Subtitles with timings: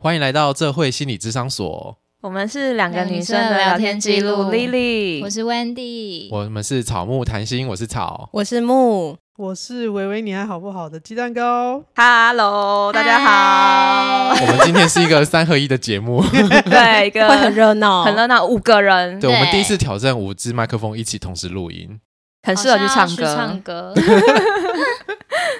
[0.00, 1.98] 欢迎来到这会心理智商所。
[2.20, 14.36] 我们是两个女生的聊天记录，Lily，我是 Wendy，我们是草木谈心，我是草，我是木，我是维维，你还好不好的鸡蛋糕，Hello，大家好。
[14.40, 16.22] 我们今天是一个三合一的节目，
[16.70, 19.18] 对，一个会很热闹，很热闹，五个人。
[19.18, 21.98] 对，我们第一次挑战五支麦克风一起同时录音，
[22.44, 23.92] 很适合去唱歌，唱歌。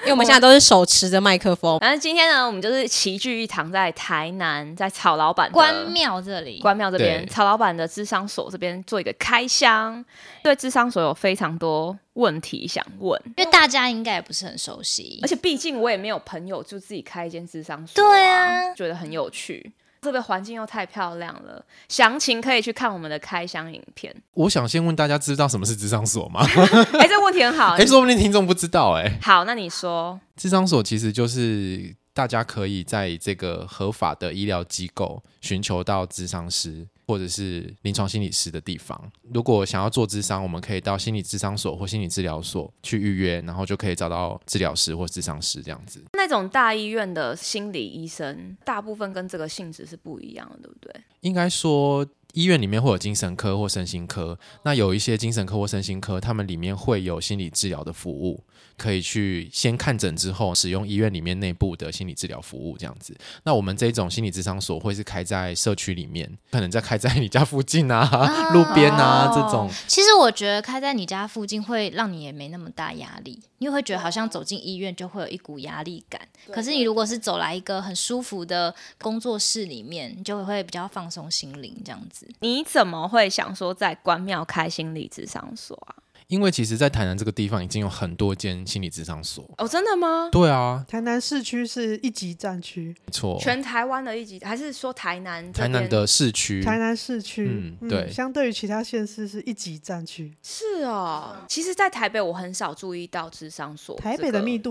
[0.08, 10.02] 因为我们现在都是手持着麦克风，然后今天呢，我们就是齐聚一堂，在台南，在曹老板关庙这里，关庙这边，曹老板的智商所这边做一个开箱。
[10.42, 19.70] 对智商所有非常多问题想问，因为大家应该也不是很熟悉，而且毕竟我也没有朋友就自己开一间智商所，啊，对啊，觉得很有趣。
[20.00, 24.14] 这个环境又太漂亮了，详情可以去看我们的开箱影片。
[24.34, 26.40] 我想先问大家，知道什么是智商所吗？
[26.46, 27.74] 哎、欸，这个问题很好。
[27.74, 29.02] 哎、欸，说不定听众不知道、欸。
[29.02, 36.86] 哎，好，那你说，智商所其实就是大家可以在这个合法的医疗机构寻求到智商师。
[37.08, 46.04] 或者是临床心理师的地方，如果想要做智商，我们可以到心理智商所或心理治疗所去预约，然后就可以找到治疗师或智商师这样子。
[46.12, 51.02] 那种大医院的心理医生，大部分跟这个性质是不一样的，对不对？
[51.22, 52.06] 应该说。
[52.34, 58.44] 医院里面会有精神科或身心科，那有一些精神科或身心科，他们里面会有心理治疗的服务，
[58.78, 63.14] 可以去先看诊之后使用医院里面内部的心理治疗服务这样子。
[63.42, 69.68] 那我们这种心理咨商所会是开在社区里面，可能在开在你家附近啊、啊路边啊这种。
[69.86, 76.20] 其实我觉得开在你家附近会让你也没那么大压力，因为会觉得好像走进医院就会有一股压力感。
[76.52, 82.28] 可是你如果是走来一个很舒服的工作室里面，你就会比较放松心灵这样子。
[82.40, 85.96] 你怎么会想说在关庙开心理咨商所啊？
[86.28, 89.42] 因为其实，在台南这个地方已经有很多间心理咨商所。
[89.56, 90.28] 哦，真的吗？
[90.30, 95.50] 对啊，台南市区是一级战区，没错，全台湾的一级，还是说台南？
[95.54, 100.36] 台南的市区，台南市区，嗯，对，相对于其他县市是一级战区。
[100.42, 104.70] 是哦，其实，在台北我很少注意到智商所，台北的密度。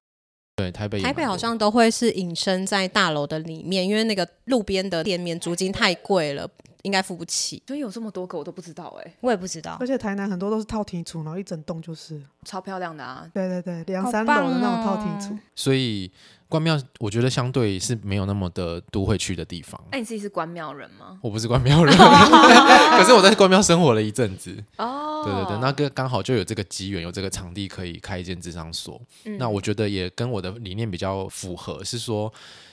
[0.58, 6.48] 对，台北台北好像都会是隐身在大楼的里面，因为那个路边的店面租金太贵了，
[6.84, 7.62] 应该付不起。
[7.68, 9.78] 所以有这么多个我都不知道哎、欸，我也不知道。
[9.80, 13.30] 而且台南很多都是套厅处，然后一整栋就是超漂亮的啊。
[13.34, 15.34] 对对对，两三楼的那种套厅处。
[15.34, 16.12] 哦、所以
[16.48, 19.80] 关庙，我觉得相对是没有那么的都会去的地方。
[19.92, 21.20] 那、欸、你自己是关庙人吗？
[21.22, 24.56] 我不是关庙人， 可是我在关庙生活了一阵子。
[24.78, 25.06] 哦。
[25.26, 29.02] 对对对，那个刚好就有这个机缘，有这个场地可以开一间智商所。
[29.26, 32.32] 嗯、那我觉得也跟我的理念比较符合，是说，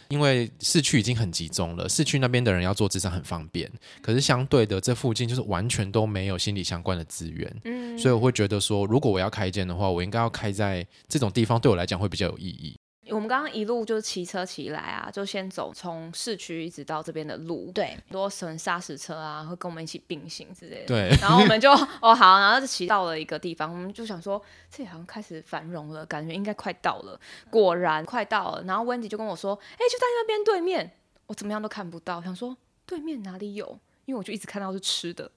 [0.08, 3.70] 因为市区已经很集中了，市区那边的人要做咨商很方便。
[4.02, 7.60] 可是相对的，这附近就是完全都没有心理相关的资源。
[7.64, 12.76] 嗯，所以我会觉得说，如果我要开一间的话，我应该要开在这种地方，对我来讲会比较有意义。
[13.14, 20.86] 我们刚刚一路就是骑车骑来啊，就先走从市区一直到这边的路，对，很多神砂石车啊，会跟我们一起并行之类的。
[20.86, 21.70] 对，然后我们就
[22.02, 27.18] 哦好，然后就骑到了一个地方，我们就想说这里好像开始繁荣了，感觉应该快到了。
[27.50, 30.92] 果然快到了，然后 Wendy 就跟我说：“哎，就在那边对面。”
[31.26, 33.78] 我怎么样都看不到，想说对面哪里有？
[34.04, 35.30] 因为我就一直看到是吃的，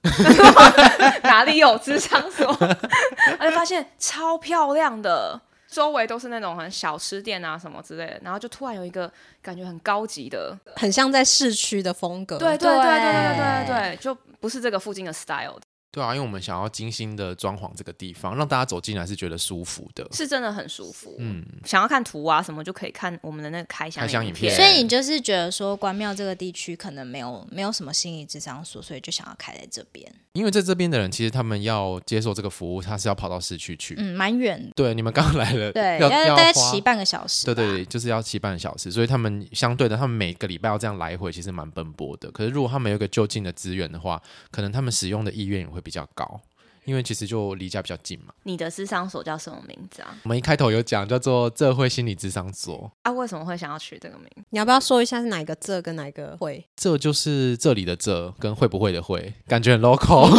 [1.24, 2.46] 哪里有吃场所？
[3.40, 5.40] 而且发现超漂亮的。
[5.68, 9.10] 周围都是那种很小吃店啊什么之类的然后就突然有一个
[9.42, 12.38] 感觉很高级的很像在市区的风格。
[12.38, 15.58] 对对对对对对对就不是这个附近的 style
[15.90, 21.16] 对啊，因为我们想要精心的装潢这个地方，让大家走进来是觉得舒服的，是真的很舒服。
[21.18, 24.54] 嗯，想要看图啊什么就可以看我们的那个开箱开箱影片。
[24.54, 30.10] 所以你就是觉得说关庙这个地区可能没有没有什么心理智商所，所以就想要开在这边。
[30.32, 34.70] 因为在这边的人，其实他们要接受这个服务，他是要跑到市区去，嗯，蛮远。
[34.76, 37.46] 对，你们刚来了，对，要大概骑半个小时。
[37.46, 42.30] 对对对，就是要骑半个小时，所以他们相对的，他们每个礼拜要这样来回，其实蛮奔波的。
[42.30, 44.20] 可是如果他们有一个就近的资源的话，
[44.52, 46.40] 可能他们使用的意愿也会比较高。
[46.84, 48.32] 因为其实就离家比较近嘛。
[48.44, 50.08] 你的智商所叫什么名字啊？
[50.22, 52.90] 我们一开头有讲叫做“这会心理智商所”。
[53.04, 54.26] 啊，为什么会想要取这个名？
[54.48, 56.66] 你要不要说一下是哪个“这”跟哪个“会”？
[56.76, 60.30] 这就是这里的“这”跟会不会的“会”，感觉很 local。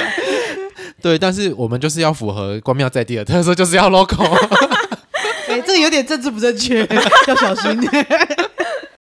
[1.00, 4.28] 对，但是我们就是要符合关庙在地的特色，就是要 local。
[5.48, 6.86] 哎、欸，这个有点政治不正确，
[7.26, 8.06] 要小心点。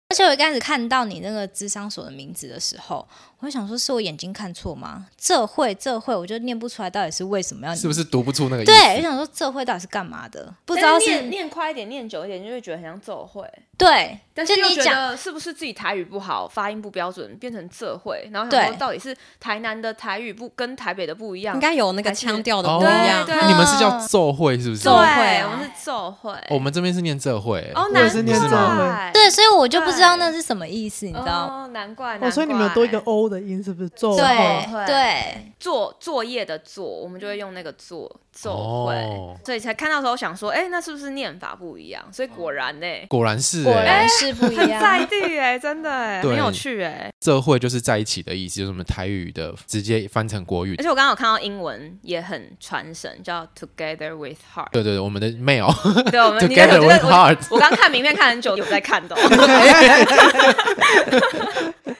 [0.08, 3.06] 而且我一开始看到你那个智商所的名字的时候，
[3.40, 5.06] 我想说，是我眼睛看错吗？
[5.16, 7.75] 这会这会，我就念不出来，到底是为什么要？
[7.75, 8.72] 是不是读不出那个意思？
[8.72, 10.52] 对，我想说这会到底是干嘛的？
[10.66, 13.50] 不知道是念念快一点，念久一点，就会觉得很像这会。
[13.78, 18.28] 对，但是你讲是不是自己台语不好，发音不标准，变成这会？
[18.31, 21.54] 然后想说到底是台南的台语不跟台北的不一样？
[21.54, 23.25] 应该有那个腔调的不一样。
[23.25, 24.82] 对，你们是叫奏会是不是？
[24.82, 26.31] 奏会，我们是奏会。
[26.50, 27.72] 我们这边是念这会。
[27.75, 29.12] 哦，难是念这会。
[29.14, 31.46] 对，所以我就不知道那是什么意思，你知道？
[31.46, 32.19] 哦，难怪。
[32.19, 33.88] 哦，所以你们有多一个 O 的音，是不是？
[33.91, 34.17] 作。
[34.17, 38.94] 对对，作作业的作，我们就会用那个作奏会，
[39.44, 42.02] 所以才看到的时候想说，哎，那是不是念法不一样？
[42.12, 44.46] 所以果然呢，果然是，果然是不。
[44.46, 47.10] 很在地哎，真的哎，很有趣哎。
[47.20, 50.75] 这会就是在一起的意思，就是我们台语的直接翻成国语。
[50.76, 54.70] 而且我刚刚有看到英文也很传神，叫 Together with Heart。
[54.72, 55.72] 对对对，我们的 mail。
[56.10, 57.46] 对，我们 Together with Heart。
[57.50, 59.16] 我刚看名片看很久，有在看的。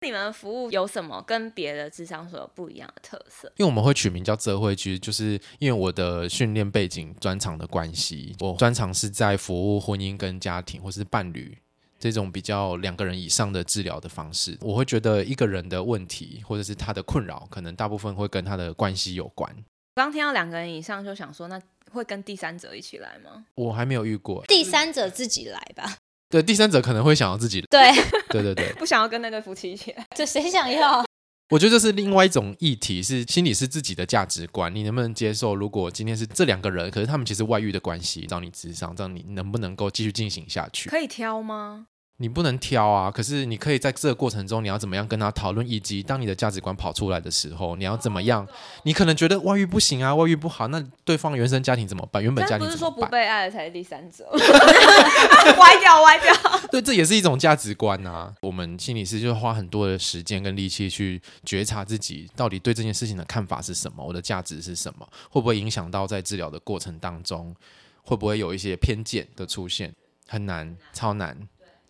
[0.03, 3.53] 你们服务有什么跟别的智商所有不一样的特色？
[3.57, 11.59] 因为我们会取名叫这会，其实就是因为我的训练背景专长的关系，我专长是在服务婚姻跟家庭或是伴侣。
[11.99, 19.55] 这种比较两个人以上的治疗的方式，我会觉得一个人的问题或者是他的困扰，可能大部分会跟他的关系有关。
[19.97, 21.61] 刚听到两个人以上，就想说，那
[21.93, 23.45] 会跟第三者一起来吗？
[23.55, 25.99] 我还没有遇过，第三者自己来吧。
[26.31, 27.67] 对，第三者可能会想要自己来。
[27.69, 27.93] 对，
[28.31, 31.05] 对 对对， 不想要跟那对夫妻一起来， 这谁想要？
[31.51, 35.53] 我觉得这是另外一种议题，是心理是自己的价值观，你能不能接受？
[35.53, 40.89] 如果今天是这两个人，可是他们其实外遇的关系，找你智商，这样你能不能够继续进行下去？
[40.89, 41.89] 可以挑吗？
[42.23, 48.47] 你不能挑啊，可是你可以在这个过程中，你要怎么样跟他讨论，以及当你的价值观跑出来的时候，你要怎么样？
[48.83, 52.23] 你可能觉得外遇不行啊，外遇不好，那对方原生家庭怎么办？
[52.23, 52.67] 原本家庭？
[52.67, 54.29] 不是说不被爱的才是第三者
[55.57, 56.35] 歪掉歪掉。
[56.71, 58.31] 对，这也是一种价值观啊。
[58.43, 67.57] 我们心理师就花很多的时间跟力气去觉察自己到底对这件事情的看法是什么，我的价值是什么，会不会影响到在治疗的过程当中，
[68.03, 69.95] 会不会有一些偏见的出现？
[70.29, 71.35] 很难，超难。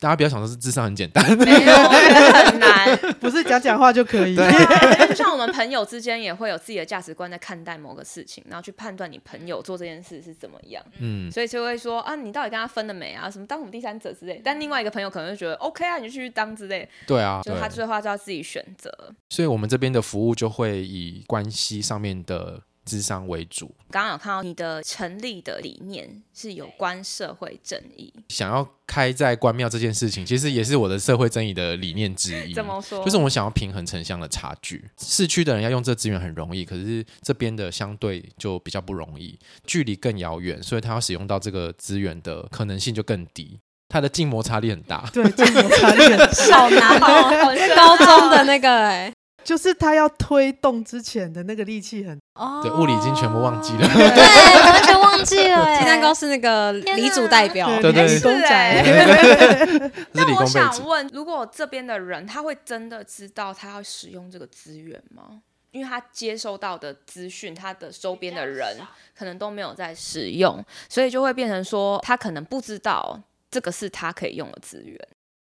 [0.01, 4.35] 大家不要想说是智商很简单， 没有很难， 不是讲讲话就可以。
[5.07, 10.83] 就像我们朋友之间也会有自己的价值观在看待某个事情，然后去判断你朋友做这件事是怎么样。
[10.97, 13.29] 嗯，所以就会说啊，你到底跟他分了没啊？
[13.29, 14.41] 什么当我们第三者之类。
[14.43, 16.89] 但另外一个朋友可能就觉得 OK 啊，你就去当之类。
[17.05, 18.91] 对啊，就他最后就要自己选择。
[19.29, 22.59] 所以我们这边的服务就会以关系上面的。
[22.91, 23.73] 咨商为主。
[23.89, 32.53] 刚刚有看到你的成立的理念是有关社会正义，想要开在关庙这件事情，其实也是我的社会正义的理念之一。
[32.53, 33.03] 怎么说？
[33.05, 34.83] 就是我想要平衡城乡的差距。
[34.97, 43.59] 市区的人要用这资源很容易，可是这边的相对就比较不容易，距离更遥远，所以他要使用到这个资源的可能性就更低，
[43.89, 45.09] 它的静摩擦力很大。
[45.13, 46.27] 对，静摩擦力很大。
[46.57, 49.13] 好难哦， 高中的那个哎、欸。
[49.43, 55.65] 就是他要推动之前的那个力气很哦，对，物理已经全部忘记了，对，完全忘记了。
[55.79, 59.91] 鸡蛋糕是那个李主代表，对对， 理工仔。
[60.13, 65.41] 那我想问，如果这边的人他会真的知道他要使用这个资源吗？
[65.71, 68.77] 因为他接收到的资讯，他的周边的人
[69.17, 73.17] 可能都没有在使用，所以就会变成说，他可能不知道
[73.49, 74.99] 这个是他可以用的资源。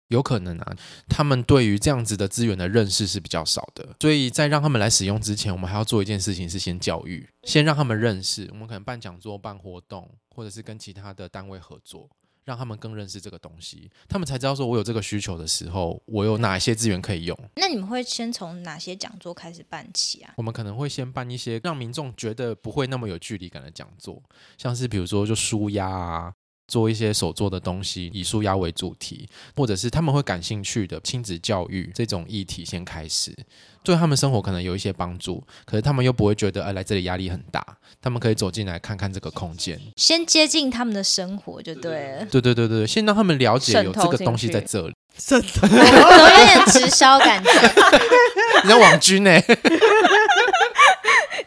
[0.08, 0.76] 有可能啊，
[1.08, 8.48] 他们对于这样子的资源的认识是比较少的，所以在让他们来使用之前，我们还要做一件事情，是先教育，先让他们认识。
[8.50, 12.08] 我们可能办讲座、办活动，或者是跟其他的单位合作，
[12.44, 17.38] 让他们更认识这个东西，他们才知道说，我有这个需求的时候，我有哪些资源可以用。
[17.56, 20.32] 那你们会先从哪些讲座开始办起啊？
[20.38, 24.22] 我们可能会先办一些让民众觉得不会那么有距离感的讲座，
[24.56, 26.32] 像是比如说就舒压啊。
[26.68, 33.34] 做一些手做的东西，以舒压为主题，或者是他们会感兴趣的亲子教育这种议题先开始，
[33.82, 35.42] 对他们生活可能有一些帮助。
[35.64, 37.66] 可是他们又不会觉得，哎，来这里压力很大。
[38.00, 42.24] 他们可以走进来看看这个空间，先接近他们的生活就对了。
[42.26, 44.94] 对对对对，先让他们了解有这个东西在这里。
[45.18, 47.50] 渗透， 有点直销感觉。
[48.62, 49.40] 你像网军呢、欸？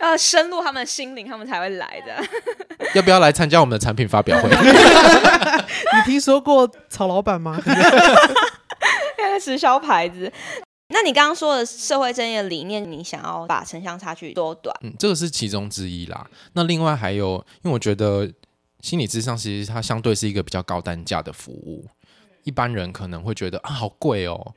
[0.02, 2.16] 要深入他们心灵，他们才会来的。
[2.96, 4.50] 要不要来参加我们的产品发表会？
[4.50, 7.62] 你听说过曹老板吗？
[9.18, 10.32] 那个直销牌子。
[10.94, 14.76] 那你刚刚说的社会正义的理念，你想要把城乡差距缩短？
[14.82, 16.28] 嗯，这个是其中之一啦。
[16.54, 18.30] 那另外还有，因为我觉得
[18.82, 21.86] 心理咨商其实它相对是一个比较高单价的服务，
[22.44, 24.54] 一般人可能会觉得啊，好贵哦。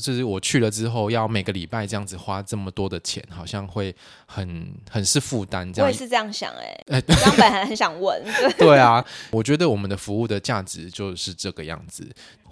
[0.00, 3.94] 就是我去了之后，要每个礼拜这样子花这么多的钱，好像会
[4.26, 5.70] 很很是负担。
[5.72, 8.22] 这样我也是这样想哎、欸，刚、欸、本来很想问。
[8.24, 12.08] 对，对啊，我觉得我们的服务的价值就是这个样子。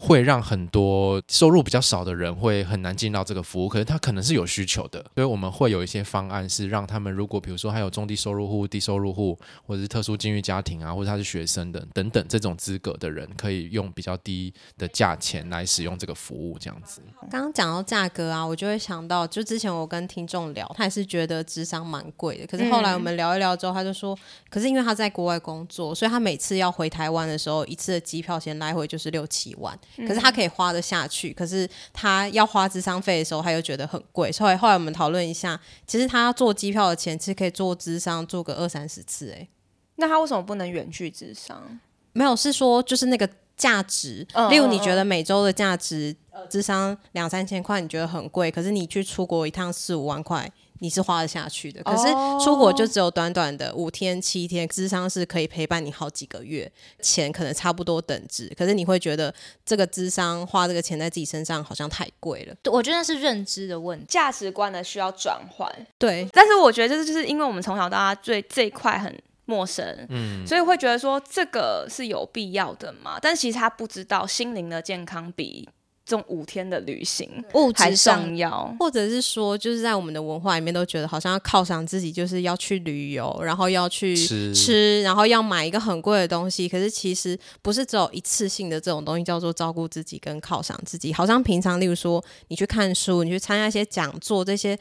[0.06, 17.00] 会让很多收入比较少的人会很难进到这个服务，可是他可能是有需求的，所以我们会有一些方案是让他们，如果比如说还有中低收入户、低收入户，或者是特殊境遇家庭啊，或者他是学生的等等这种资格的人，可以用比较低的价钱来使用这个服务，这样子。
[17.30, 24.14] 刚刚讲到价格啊，我就会想到，就之前我跟听众聊，他也是觉得智商蛮贵的，可是后来我们聊一聊之后，他就说，
[24.50, 29.78] 可是因为他在国外工作，所以他每次要回台湾的时候，一次的机票钱来回就是六七万。
[29.98, 34.32] 可是他可以花得下去，可是他要花智商费的时候，他又觉得很贵。
[34.32, 39.30] 所以后来我们讨论一下，其实他做机票的钱，其实可以做智商做个二三十次。
[39.32, 39.48] 哎，
[39.96, 41.78] 那他为什么不能远距智商？
[42.12, 44.26] 没有，是说就是那个价值。
[44.50, 46.14] 例如你觉得每周的价值
[46.48, 50.50] 智商两三千块，你觉得很贵，可是你去出国一趟四五万块。
[50.80, 52.04] 你是花得下去的，可是
[52.44, 59.32] 出国就只有短短的五天七天，智商是可以陪伴你好几个月，钱可能差不多等值，可是你会觉得
[59.64, 62.54] 这个智商花这个钱在自己身上好像太贵了。
[62.70, 65.70] 我觉得是认知的问题，价值观的需要转换。
[65.98, 69.16] 对，但是我觉得这就是因为我们从小到大对这一块很
[69.46, 73.18] 陌生，嗯，所以会觉得说这个是有必要的嘛？
[73.22, 75.68] 但其实他不知道心灵的健康比。
[76.06, 86.68] 这种五天的旅行，物质上要，或者是说，就是在我们的文化里面都觉得，好像要犒赏自己，就是要去旅游，然后要去吃，吃，然后要买一个很贵的东西。
[86.68, 91.10] 可是其实不是只有一次性的这种东西叫做照顾自己跟犒赏自己。
[91.10, 94.78] 好像平常，例如说你去看书，你去参加一些讲座，这些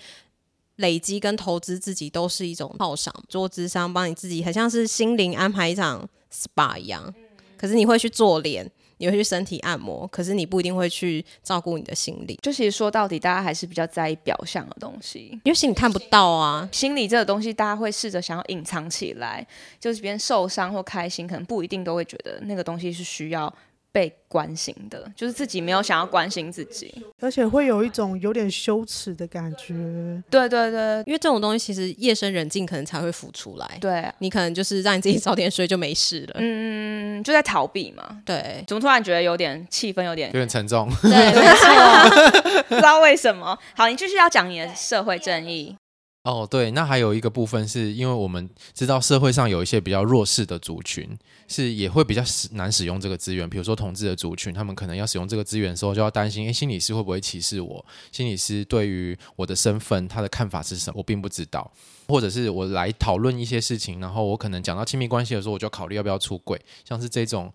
[0.75, 3.13] 累积跟投资自己都是一种犒赏。
[3.29, 7.13] 做智商帮你自己，很像是心灵安排一场 SPA 一样。
[7.55, 8.69] 可是你会去做脸。
[9.03, 12.39] 你会去身体按摩，可是你不一定会去照顾你的心理。
[12.41, 16.67] 就其实说到底，大家还是比较在意表象的东西，因为心里看不到啊。
[16.71, 19.45] 心理这个东西，大家会试着想要隐藏起来，
[19.77, 23.53] 就是别人受伤或开心，可能不一定都会觉得那个东西是需要。
[23.93, 29.73] 被关心的，就是自己没有想要关心自己，而且会有一种有点羞耻的感觉。
[30.31, 33.77] 对对对，因为这种东西其实夜深人静可能才会浮出来。
[33.79, 36.37] 对啊，你可能就是让你自己早点睡就没事了。
[36.39, 38.21] 嗯，就在逃避嘛。
[38.25, 40.89] 对，怎么突然觉得有点气氛有点有点沉重？
[41.03, 43.55] 对，没错， 不知道为什么。
[43.75, 45.77] 好，你继续要讲你的社会正义。
[46.23, 51.17] 哦，对，那还有一个部分是因为我们知道社会上有一些比较弱势的族群，
[51.49, 57.85] 是也会比较使难使用这个资源，比如说同志的族群，他们可能要使用这个资源的时候，就要担心，诶，心理师会不会歧视我？
[58.13, 60.93] 心理师对于我的身份，他的看法是什么？
[60.99, 61.69] 我并不知道，
[62.07, 67.51] 或者是我来讨论一些事情，然后我可能讲到亲密关系的时候，我就考虑要不要出柜，像是这种。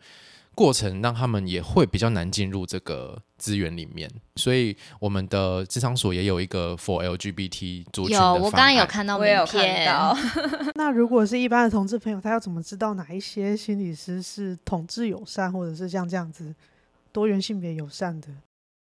[0.59, 8.25] 过程让他们也会比较难进入这个资源里面，所以我们的智商所也有一个 for LGBT 族群的。
[8.25, 10.19] 有，我刚刚有看到，我也有看到。
[10.75, 16.53] 那如果是一般的同志朋友，他要怎么知道哪一些心理师是同志友善，或者是像这样子
[17.13, 18.27] 多元性别友善的？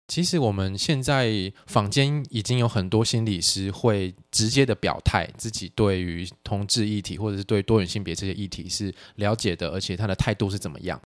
[0.08, 11.02] 其实我们现在坊间已经有很多心理师会直接的表态，自己对于同志议题或者是对多元性别这些议题是了解的，而且他的态度是怎么样。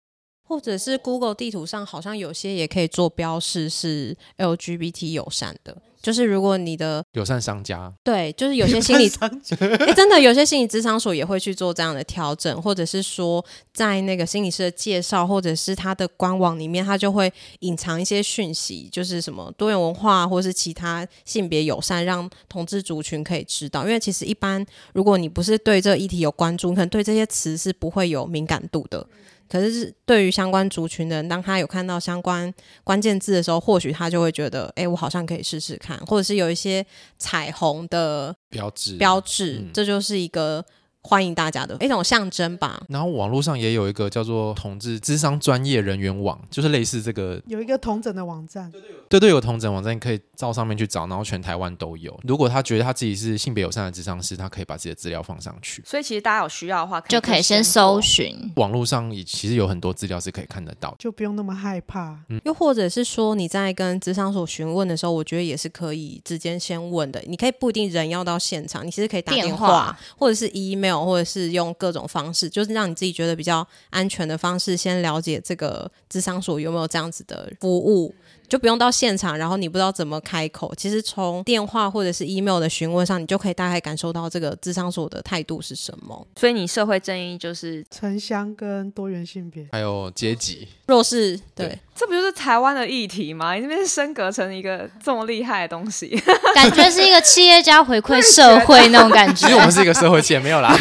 [0.50, 23.84] 或者是 Google 地图上好像有些也可以做标示是 LGBT 友善的，就是如果你的友善商家，对，就是有些心理商家，哎，真的有些心理咨商所也会去做这样的调整，或者是说在那个心理师的介绍或者是他的官网里面，他就会隐藏一些讯息，就是什么多元文化或是其他性别友善，让同志族群可以知道。
[23.84, 29.06] 因为其实一般如果你不是对这个议题有关注，可能对这些词是不会有敏感度的。
[29.50, 32.52] 可是，对于相关族群的人，当他有看到相关
[32.84, 36.86] 关键字的时候，或许他就会觉得，哎、欸，我好像可以试试看，或者是有一些
[37.18, 40.64] 彩虹的标志，标志，嗯、这就是一个。
[41.02, 42.82] 欢迎大家的一种象征吧。
[42.88, 48.70] 然后网络上也有一个叫做“同志智商专业人员网”，就是类似这个有一个同诊的网站。
[49.08, 52.16] 对对，有同诊网站，你可以照上面去找，然后全台湾都有。
[52.22, 55.82] 如果他觉得他自己是性别友善的智商师，他可以把自己的资料放上去。
[55.84, 62.16] 所以其实大家有需要的话，可就可以先搜寻网络上，也其实有很多资料是可以看得到，就不用那么害怕。
[62.28, 67.20] 嗯，又或者是说你在跟智商所询问的时候，我觉得也是可以直接先问的。
[67.26, 71.74] 你可以不一定人要到现场，你其实可以打电话，电话或者是 email，或者是用。
[71.80, 78.14] 各种方式，就是让你自己觉得比较安全的方式，先了解这个智商所有没有这样子的服务。
[78.50, 80.74] 就不用到现场，然后你不知道怎么开口。
[80.76, 86.26] 其实从电话或者是 email 的询问上，你就可以大概感受到这个智商所的态度是什么。
[86.34, 91.36] 所以你社会正义就是城乡跟多元性别，还有阶级弱势。
[91.54, 93.54] 对，对这不就是台湾的议题吗？
[93.54, 96.08] 你这边升格成一个这么厉害的东西，
[96.52, 99.46] 感觉是一个企业家回馈社会那种感觉。
[99.46, 100.76] 其实我们是一个社会企业，没有啦。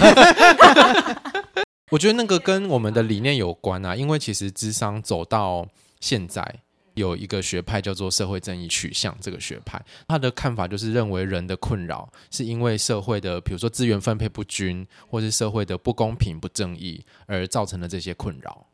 [1.92, 5.68] 我觉得那个跟我们的理念有关啊，因为其实智商走到
[6.00, 6.44] 现在。
[7.00, 18.68] 有一个学派叫做社会正义取向，这个学派他的看法就是认为人的困扰是因为社会的，比如说资源分配不均，或是社会的不公平不正义而造成的这些困扰。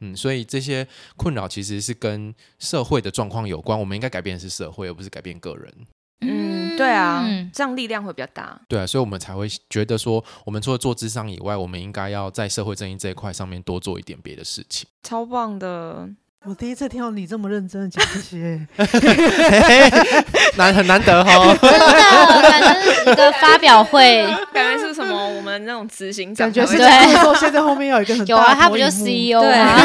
[0.00, 3.78] 嗯，所以这些困扰其实是跟社会的状况有关。
[3.78, 5.74] 我们应该改变的是社会，而不是改变个人。
[6.20, 8.60] 嗯，对啊，这样力量会比较大。
[8.68, 14.88] 对啊，所以我们才会觉得说，我们除了做智商以外，我们应该要在社会正义这一块上面多做一点别的事情。
[15.02, 16.08] 超棒的！
[16.46, 18.66] 我第一次听到你这么认真的讲这些，
[20.56, 21.54] 难很难得哈、哦。
[21.60, 25.28] 真的，感觉是一个发表会， 感觉是什么？
[25.28, 29.82] 我们那种执行长，感觉是在说现在后面有一个很大的有啊，他不就 CEO 吗？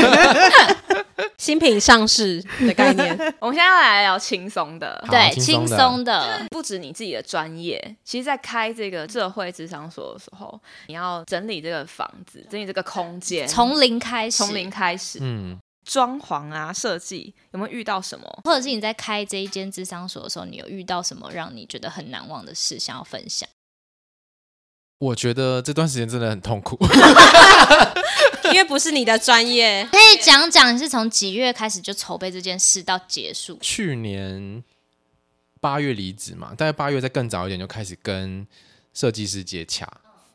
[1.37, 3.17] 新品上市的概念。
[3.39, 6.45] 我们现在要来聊轻松的，对，轻松的。
[6.51, 10.57] 不止你自己的专业，其实，在开这个社会咨商所的时候，
[10.87, 15.57] 你要整理这个房子，整理这个空间，从零开始，从零开始，嗯。
[15.83, 18.41] 装潢啊，设计有没有遇到什么？
[18.43, 23.47] 或者是你在开这一间智商所的时候，你有遇到什么让你觉得很难忘的事，想要分享？
[24.99, 26.77] 我觉得这段时间真的很痛苦，
[28.51, 29.85] 因为不是你的专业。
[29.91, 33.57] 可以讲讲你是从几月开始就筹备这件事到结束？
[33.61, 34.63] 去年
[35.59, 38.47] 八月离职嘛，大概八月再更早一点就开始跟
[38.93, 39.85] 设计师接洽。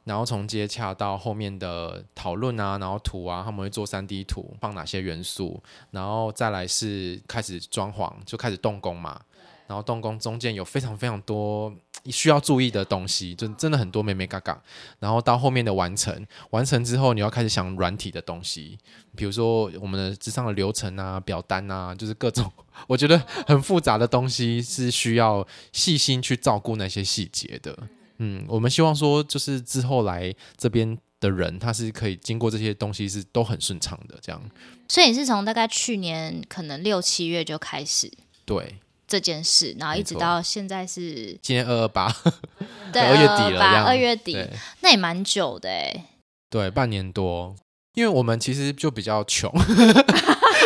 [0.08, 9.20] 然后从接洽到后面的讨论啊，然后图啊，他们会做三 D 图，放哪些元素，然后再来是开始装潢，就开始动工嘛。
[9.66, 11.70] 然后动工中间有非常非常多
[12.06, 14.58] 需要注意的东西，就真的很多眉眉角角。
[14.98, 18.78] 然后到后面的完成，完成之后你要开始想软体的东西，
[19.14, 22.50] 比如说我们的咨商的流程啊、表单啊，就是各种
[22.88, 27.78] 我觉得很复杂的东西，是需要细心去照顾那些细节的。
[28.18, 34.40] 嗯，我们希望说，就是之后来这边的人，他是可以经过这些东西是都很顺畅的，这样。
[34.88, 38.10] 所以你是从大概去年可能六七月就开始
[38.44, 42.14] 对这件事，然后一直到现在是今年二二八
[42.92, 44.36] 对，二月底了，二月底，
[44.80, 46.06] 那也蛮久的哎。
[46.50, 47.54] 对，半年多，
[47.94, 49.52] 因为我们其实就比较穷。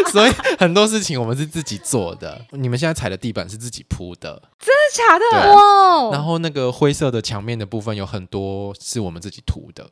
[0.11, 2.41] 所以很多事情我们是自己做的。
[2.51, 6.11] 你们现在踩的地板是自己铺的，真的假的？
[6.13, 9.91] 然后那个灰色的墙面的部分有很多是我们自己涂的。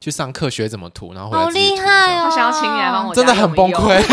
[0.00, 2.26] 去上课学怎么涂，然后好厉害哦！
[2.26, 4.04] 我想要请你来帮我，真的很崩溃。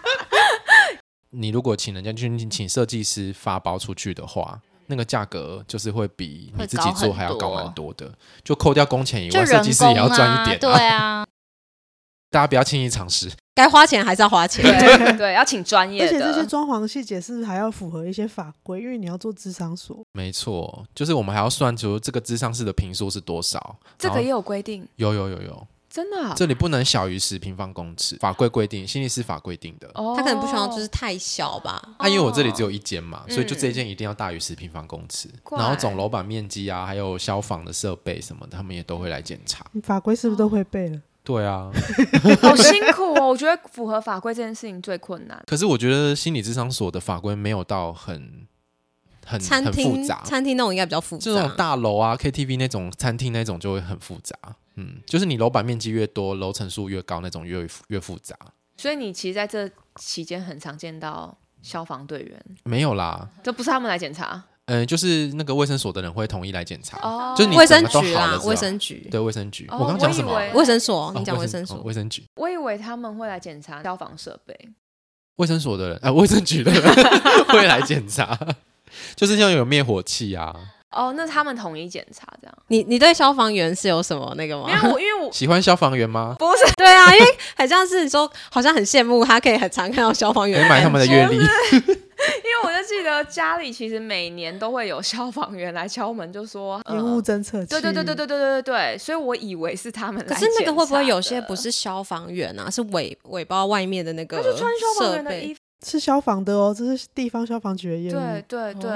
[1.30, 8.12] 你如果请人家去请设计师发包出去的话，那个价格就是会比你自己做还要高蛮多的。
[8.44, 10.58] 就扣掉工钱以外，设计师也要赚一点。
[10.58, 11.24] 对啊。
[12.30, 14.62] 大家不要轻易尝试，该花钱还是要花钱。
[14.62, 16.06] 对 对，要请专业的。
[16.06, 18.80] 而且这些装潢细节是不是还要符合一些法规？
[18.80, 20.00] 因为你要做智商所。
[20.12, 23.76] 没错，就是我们还要算出这个智商室的平数是多少。
[23.98, 24.86] 这个也有规定。
[24.94, 26.32] 有有有有，真的啊？
[26.36, 29.90] 这里不能小于十平方公尺，法规规定，心理师法规定的。
[29.94, 31.82] 哦，他可能不希望就是太小吧？
[31.98, 35.28] 啊，因为我这里只有一间嘛，所以就这一间一定要大于十平方公尺。
[35.50, 39.66] 然后总楼板面积啊，还有消防的设备什么的，他们也都会来检查。
[39.82, 41.00] 法规是不是都会背了？
[41.22, 41.70] 对啊，
[42.42, 43.28] 好辛苦哦！
[43.28, 45.40] 我觉得符合法规这件事情最困难。
[45.46, 48.46] 可是我觉得心理智商所的法规没有到很
[49.26, 51.24] 很很复杂，餐厅那种应该比较复杂。
[51.24, 54.34] 这种大楼啊，KTV 那种餐厅那种就会很复杂。
[54.76, 58.34] 嗯，就是你楼板面积越多，楼层数越高，那种越越复杂。
[58.76, 62.42] 所以你其实在这期间很常见到消防队员？
[62.64, 64.42] 没有啦，这不是他们来检查。
[64.72, 69.66] 嗯，就是那个卫生所的人会统一来检查，哦、就是你卫生局啦，卫生局，对卫生局。
[69.68, 70.32] 哦、我刚刚讲什么？
[70.54, 72.22] 卫生所，你讲卫生所，卫、哦、生局。
[72.36, 74.56] 我以为他们会来检查消防设备。
[75.38, 76.82] 卫生所的人，啊，卫生局的人
[77.50, 78.38] 会来检查，
[79.16, 80.54] 就是像有灭火器啊。
[80.92, 82.54] 哦，那他们统一检查这样。
[82.68, 84.68] 你你对消防员是有什么那个吗？
[84.70, 86.36] 因为我因为我喜欢消防员吗？
[86.38, 91.38] 不是，对啊，因为好像是说，好像很羡慕他可以很常看到消防员，可以买他们的阅历。
[92.44, 97.68] 因为我就记得家里其实每年都会有消防员来敲门，就说 烟雾侦测器。
[97.68, 100.34] 对对对对对对对对，所以我以为是他们来。
[100.34, 102.68] 可是那个会不会有些不是消防员啊？
[102.70, 104.36] 是尾尾包外面的那个？
[104.36, 105.60] 他就穿消防员的衣服。
[105.86, 108.12] 是消防的哦，这是地方消防局的业务。
[108.12, 108.90] 对对对，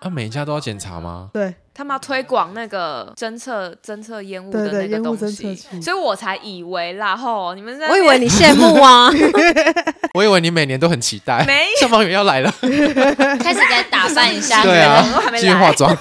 [0.00, 1.30] 啊，每一家都要检查吗？
[1.32, 7.16] 对，他们要推广那个侦测侦测烟雾的那个东西，所以我才以为啦。
[7.16, 9.10] 吼，你们在，我以为你羡慕啊，
[10.14, 12.50] 我以为你每年都很期待，没消防员要来了，
[13.40, 15.04] 开始在打扮一下，对啊，
[15.36, 15.96] 继续化妆。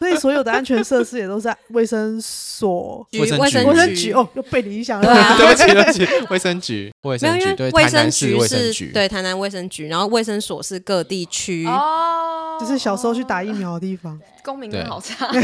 [0.00, 5.36] 所以所有的安全设施也都在卫生所、卫生局、卫生局哦，又被你影响了。
[5.36, 14.20] 对不起，对不起，卫生局、卫生局对，卫生局卫生局对台南卫生局，然后卫生所是各地区哦，就是小时候去打疫苗的地方。
[14.42, 15.28] 公民真好差，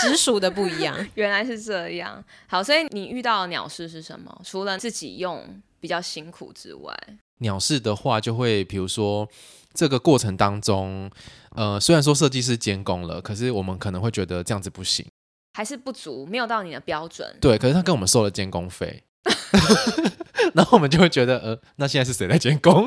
[0.00, 2.22] 直属的不一样， 原来是这样。
[2.46, 4.32] 好，所以你遇到的鸟事是什么？
[4.44, 5.42] 除了自己用。
[5.80, 6.96] 比较辛苦之外，
[7.40, 9.28] 鸟事的话就会，比如说
[9.74, 11.10] 这个过程当中，
[11.54, 15.06] 呃，虽然说设计师监工了，可是我们可能会觉得这样子不行，
[15.54, 17.36] 还是不足，没有到你的标准。
[17.40, 19.04] 对，可是他跟我们收了监工费，
[20.54, 22.86] 然后我们就会觉得，呃，那现在是谁在监工？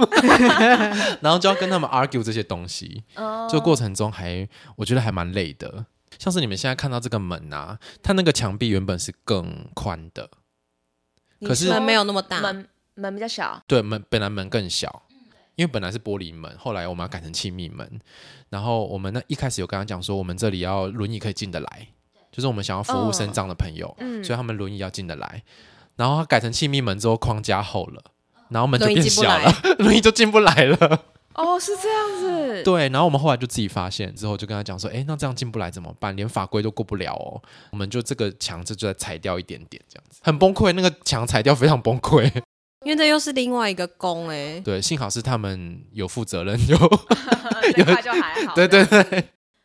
[1.21, 3.03] 然后就要跟他们 argue 这些东西，
[3.49, 5.85] 就过程中还我觉得还蛮累的。
[6.19, 10.29] 像是你们现在看到这个门啊，它那个墙壁原本是更宽的，
[11.41, 13.61] 可是门没有那么大，门门比较小。
[13.67, 15.03] 对，门本来门更小，
[15.57, 17.99] 因为本来是玻璃门，后来我们要改成气密门。
[18.49, 21.87] 然后我们那一开始有跟他讲说，我们这里要轮椅可以进得来，
[22.31, 25.43] 就是我们想要服务身障的朋友，嗯，所以他们轮椅要进得来。
[25.95, 28.03] 然后他改成气密门之后，框架厚了，
[28.49, 31.03] 然后门就变小了， 轮椅就进不来了。
[31.33, 32.63] 哦，是这样子。
[32.63, 36.15] 对，然后我们后来就自己发现，之后就跟他讲说，哎，那这样进不来怎么办？
[36.15, 37.41] 连法规都过不了哦。
[37.71, 40.71] 我们就这个墙这就再裁掉一点点，这样子很崩溃。
[40.73, 42.31] 那个墙裁掉非常崩溃，
[42.83, 44.59] 因为这又是另外一个工哎。
[44.59, 46.77] 对，幸好是他们有负责任， 有
[47.77, 48.53] 有就还好。
[48.55, 49.23] 对对对。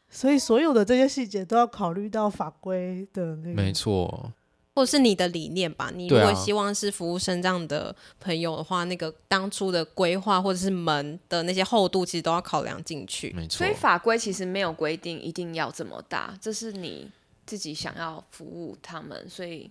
[0.08, 3.54] 所以所有的这些细节都要考虑到法规的那个。
[3.54, 4.32] 没错。
[4.74, 13.30] 或者是你的理念吧，你如果希望是服务生这样的朋友的话，啊、那个当初的规划或者是门的那些厚度，其实都要考量进去。
[13.36, 17.10] 没错，所以法规其实没有规定一定要这么大，这是你
[17.44, 19.70] 自己想要服务他们，所以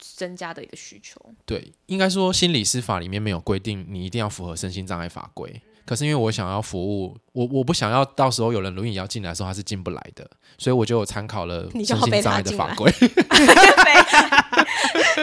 [0.00, 1.20] 增加的一个需求。
[1.44, 5.60] 对，应该说心理师法里面没有规定你一定要符合身心障碍法规。
[5.86, 10.24] 可是因为我想要服务我，我不想要到时候有人轮椅要进来的时候他是进不来的，
[10.56, 12.92] 所以我就有参考了身心障碍的法规。
[13.00, 13.08] 你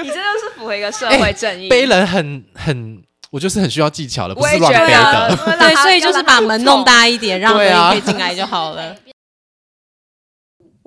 [0.10, 1.64] 这就是符合一个社会正义。
[1.64, 5.38] 欸、背人很很，我就是很需要技巧的，不是乱背的。
[5.58, 8.94] 对，所以就是把门弄大一点，让轮椅可以进来就好了。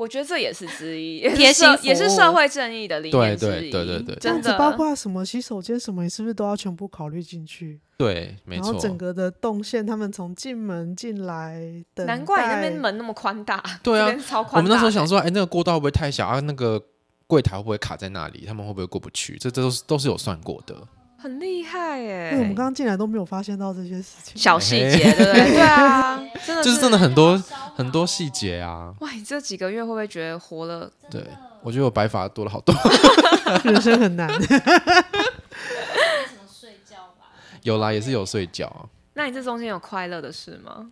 [0.01, 3.71] 我觉得这也是之一，也是也是社会正义的理念之一。
[3.71, 7.79] 对对对对，这样子包括什么洗手间什么，你是不是都要全部考虑进去？
[7.99, 8.65] 对，没错。
[8.65, 11.61] 然后整个的动线，他们从进门进来，
[11.97, 13.63] 难怪你那边门那么宽大。
[13.85, 14.07] 对啊，
[14.53, 16.41] 我们那时候想说，哎，那个过道会不会太小啊？
[16.41, 16.83] 那个
[17.27, 18.47] 柜台会不会卡在那里？
[18.47, 19.37] 他们会不会过不去？
[19.37, 20.75] 这这都是都是有算过的。
[21.21, 22.31] 很厉害耶！
[22.33, 25.35] 我们刚刚进来都没有发现到这些事情，小细节，对不对？
[25.53, 27.37] 对啊，真的就是真的很多
[27.75, 28.93] 很多细节啊！
[29.01, 30.91] 哇，你这几个月会不会觉得活了？
[31.11, 31.25] 对，
[31.63, 32.75] 我觉得我白发多了好多，
[33.65, 34.31] 人生很难。
[37.63, 38.89] 有啦，也是有睡觉。
[39.13, 40.91] 那你这中间有快乐的事吗？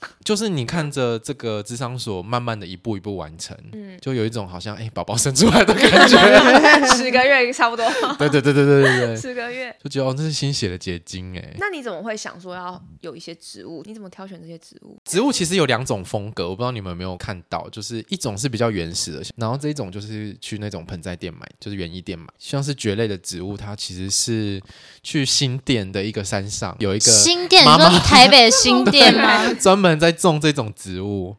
[0.24, 6.16] 就是你看着这个智商所慢慢的一步一步完成，嗯，就有一种好像哎宝宝生出来的感觉，
[6.96, 7.84] 十个月 差不多，
[8.18, 11.54] 对对对对对对对，十个月就觉得哦，这是心血的结晶哎。
[11.58, 13.82] 那你怎么会想说要有一些植物？
[13.84, 14.98] 你怎么挑选这些植物？
[15.04, 24.62] 植物其实有两种风格，我不知道你们有没有看到，就是一种是比较原始的，然后这一种就是去那种盆栽店买，就是园艺店买，像是蕨类的植物，它其实是
[25.02, 29.52] 去新店的一个山上有一个新店，你说是台北的新店吗？
[29.54, 29.89] 专门。
[29.98, 31.34] 在种这种植物，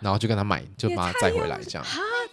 [0.00, 1.86] 然后就跟他买，就把它带回来，这样。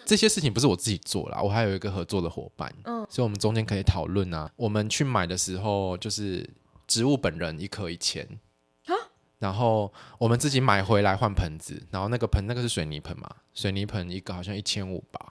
[0.05, 4.49] 这些事情不是我自己做啦，我还有一个合作的伙伴，嗯，所以我们中间可以讨论啊。
[4.55, 6.49] 我们去买的时候，就是
[6.87, 8.25] 植物本人一颗一千，
[9.39, 15.33] 然后我们自己买回来换盆子，然后那个盆那个是水泥盆嘛，水泥盆一个好像一千五吧。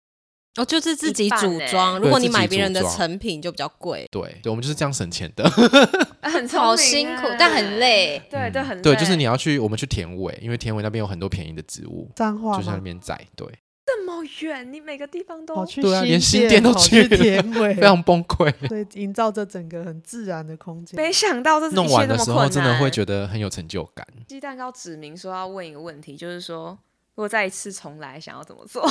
[0.57, 1.99] 哦，就是自己组装。
[1.99, 4.07] 如果你买别人的成品，就比较贵。
[4.11, 5.49] 对，对，我们就是这样省钱的。
[6.21, 8.21] 很好辛苦，但很累。
[8.29, 8.83] 对，对，很累。
[8.83, 13.19] 对，就是你要去，我们去田尾，因为田尾那边有很多便宜的植物，就在那边摘。
[13.35, 13.47] 对，
[13.85, 18.51] 这么远，你每个地方都去，对啊，连新店都去田尾， 非常崩溃。
[18.67, 20.99] 对，营造这整个很自然的空间。
[20.99, 24.05] 没想到这弄完的时候，真的会觉得很有成就感。
[24.27, 26.77] 鸡蛋糕指明说要问一个问题，就是说，
[27.15, 28.85] 如果再一次重来，想要怎么做？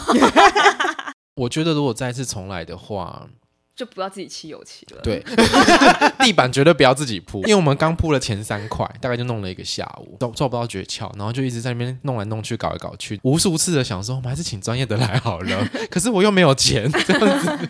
[1.36, 3.28] 我觉得如果再次重来的话，
[3.74, 5.00] 就不要自己漆油漆了。
[5.02, 5.22] 对，
[6.20, 15.68] 地板绝对不要自己铺，因为我们刚铺了前三块，大概就弄了一个下午，都做不到诀窍，然后就一直在那边弄来弄去，搞来搞去，无数次的想说，我们还是请专业的来好了。
[15.90, 17.68] 可是我又没有钱，这样子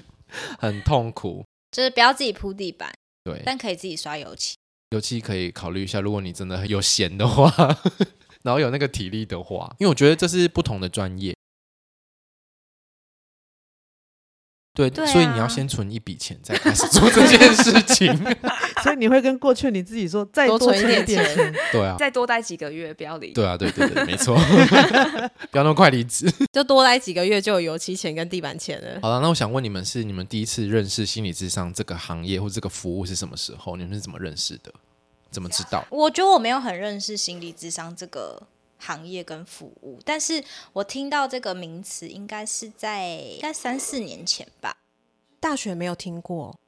[0.59, 1.45] 很痛苦。
[1.73, 2.93] 就是不要自己铺地板，
[3.25, 4.55] 对，但可以自己刷油漆。
[4.91, 7.53] 油漆可以考虑一下，如果你真的有闲的话，
[8.45, 11.35] 然后有那个体力的话，因为我觉得这是不同的专业。
[14.77, 18.15] 对，对啊、所以你要先存一笔钱，再开始做这件事情。
[18.85, 23.33] 所以你会跟过去你自己说，再多存一点钱，对啊，再多待几个月，不要离。
[23.33, 24.37] 对啊，对对对，没错，
[25.51, 29.01] 不要那么快离职， 就多待几个月就有油漆钱跟地板钱了。
[29.01, 33.77] 好了，那我想问你们，是你们第一次认识心理智商这个行业或这个服务是什么时候？
[33.77, 34.71] 你们是怎么认识的？
[35.31, 35.83] 怎么知道？
[35.89, 38.43] 我觉得我没有很认识心理智商这个。
[38.79, 44.77] 行业跟服务，但是我听到这个名词应该是在应该三四年前吧。
[45.41, 46.59] 大学没有听过，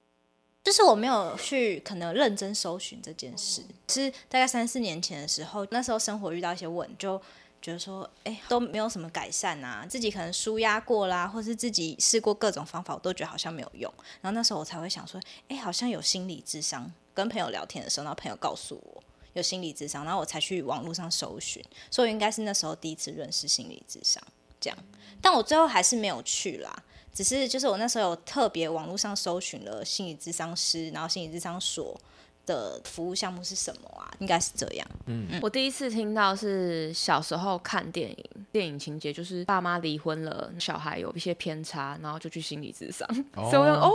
[0.64, 7.21] 就是我没有去可能认真搜寻这件事，是大概三四年前的时候，那时候生活遇到一些问题，就
[7.61, 13.92] 觉得说，哎，都没有什么改善啊，自己可能舒压过啦，或是自己试过各种方法，我都觉得好像没有用。
[14.21, 16.90] 然后那时候我才会想说，哎，好像有心理智商。
[17.14, 19.03] 跟朋友聊天的时候，然后朋友告诉我
[19.34, 24.22] 有心理智商，然后我才去网络上搜寻，所以应该是那时候第一次认识心理智商
[24.60, 24.78] 这样。
[25.20, 26.84] 但我最后还是没有去啦。
[27.12, 32.00] 只是就是我那时候有特别网络上搜寻了心理智商师，然后心理智商所
[32.46, 34.08] 的服务项目是什么啊？
[34.20, 34.86] 应该是这样。
[35.06, 43.08] 嗯，嗯，我第一次听到是小时候看电影，电影情节就是爸妈离婚了，小孩有一些偏差，然后就去心理智商。
[43.34, 43.92] 哦， 所以我哦，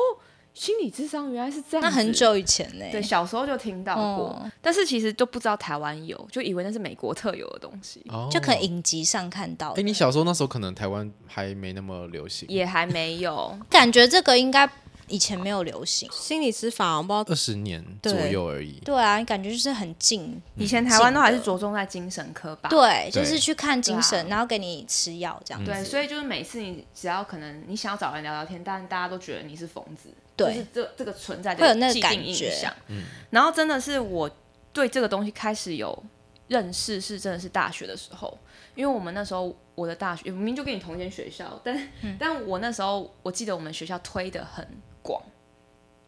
[0.53, 1.81] 心理智商原来是这样。
[1.81, 2.85] 那很久以前呢？
[2.91, 9.71] 对，小时候就听到过，哦，但是其实都不知道台湾有，就以为那是美国特有的东西，哦，就可能影集上看到。
[9.71, 14.69] 哎，你小时候那时候可能台湾还没那么流行，也还没有， 感觉这个应该。
[15.09, 18.79] 以前没有流行心理师法，我不知道二十年左右而已。
[18.85, 20.41] 对啊，你感觉就是很近。
[20.55, 22.69] 以前台湾都还是着重在精神科吧？
[22.69, 25.63] 对，就是去看精神，然后给你吃药这样。
[25.65, 30.09] 对，所以就是每次你只要可能你想要找人聊聊天，但大家都觉得你是疯子。
[30.45, 32.53] 对，就是这这个存在会有那个感觉。
[32.87, 33.03] 嗯。
[33.29, 34.29] 然后真的是我
[34.71, 36.03] 对这个东西开始有
[36.47, 38.37] 认识，是真的是大学的时候，
[38.75, 44.67] 因为我们那时候我的大学明明就跟你同一间学校，但但我那时候我记得我们学校推的很
[45.01, 45.21] 广。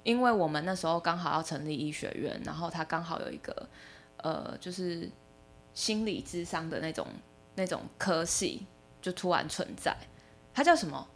[0.03, 3.67] 因为我们那时候刚好要成立医学院，然后他刚好有一个
[4.17, 5.09] 呃，就是
[5.73, 7.07] 心理智商的那种
[7.55, 8.67] 那种科系，
[9.01, 9.97] 就突然存在。
[10.53, 11.07] 它叫什么？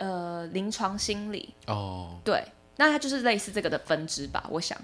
[0.00, 1.54] 呃，临床心理。
[1.68, 2.18] 哦。
[2.24, 2.44] 对，
[2.76, 4.44] 那它就是类似这个的分支吧？
[4.50, 4.76] 我想。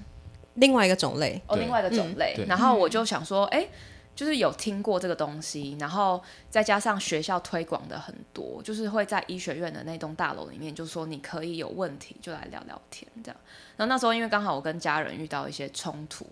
[0.54, 1.42] 另外一个种类。
[1.48, 2.36] 哦，另外一个种类。
[2.38, 3.70] 嗯、然后我就想说，哎、欸。
[4.16, 13.36] 就是有听过这个东西，然后再加上学校推广的很多，就是会在医学院的那栋大楼里面，就说你可以有问题就来聊聊天这样。
[13.76, 16.26] 然后那时候因为刚好我跟家人遇到一些冲突，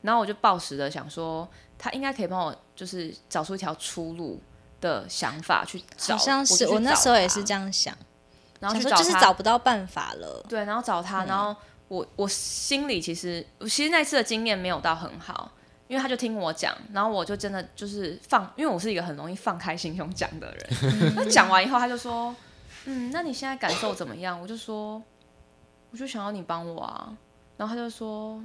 [0.00, 1.46] 然后我就抱持的想说，
[1.76, 4.40] 他应该可以帮我就是找出一条出路
[4.80, 6.16] 的想法去找。
[6.16, 7.94] 好像是我，我那时候也是这样想，
[8.60, 10.44] 然后就就是找不到办法了。
[10.48, 11.54] 对，然后找他，嗯、然后
[11.88, 15.50] 我我心里其实其实那次的经验没有到很好。
[15.88, 21.14] 因为他就听我讲，然后我就真的就是放，因为我是一个很容易放开心胸讲的人。
[21.14, 22.34] 那讲完以后，他就说
[22.86, 25.00] ：“嗯，那你现在感受怎么样？”我就说
[25.92, 27.16] ：“我就想要你帮我啊。”
[27.56, 28.42] 然后他就说。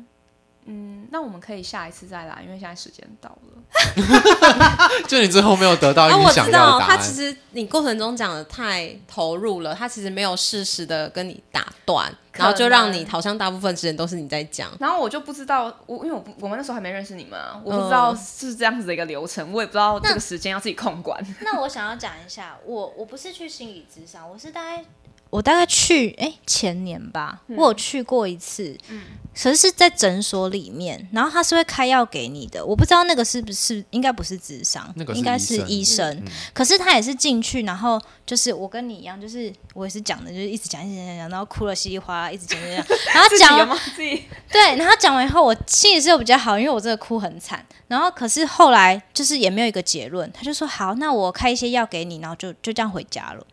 [0.65, 3.37] 嗯，那我们可以下一次再来，因为现在时间到了。
[5.07, 6.69] 就你最后没有得到你想要的答案。
[6.69, 14.69] 啊，我知道，他其实你过程中讲的太投入了，他其实没有适时的跟你打断，然后就让你好像大部分时间都是你在讲。
[14.79, 21.19] 然后我就不知道，我因为我我们那时候还没认识你们啊，我不知道是这样子的一个流程，我也不知道这个时间要自己控管。
[21.39, 24.85] 那，那我想要讲一下，我我不是去心理咨商，我是大概。
[25.31, 29.01] 我大概去哎、欸、前年吧，嗯、我有去过一次，嗯，
[29.33, 43.79] 可是是在诊所里面，然后他是会开药给你的，我不知道那个是不是应该不是智商，那个应该是医生，嗯、可是他也是进去，然后就是我跟你一样，就是我也是讲的，就是一直讲一直讲讲讲，然后哭了稀里哗啦，一直讲讲讲， 然后讲完
[44.51, 53.47] 对，然后讲完以后我心里是有比较好，因为我真的哭很惨，然后可是后来就是也没有一个结论，他就说好，那我开一些药给你，然后就就这样回家了。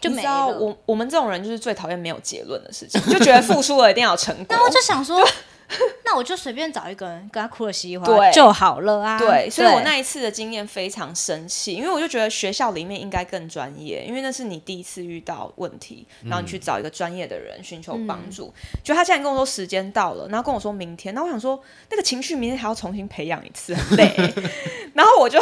[0.00, 0.46] 就没了。
[0.46, 4.46] 我我们这种人就是最讨厌没有结论的事情，就觉得付出了一定要有成果。
[4.56, 5.22] 那我就想说，
[6.04, 9.18] 那我就随便找一个人跟他哭了稀里哗啦就好了啊。
[9.18, 18.52] 对，所以我那一次的经验非常生气，因为我就觉得学校里面应该更专业，因为那是你第一次遇到问题，然后你去找一个专业的人寻求帮助。
[18.82, 24.14] 就他现在跟我说时间到了，然后跟我说明天，那我想说那个情绪明天还要重新培养一次，很累。
[24.94, 25.38] 然后我就。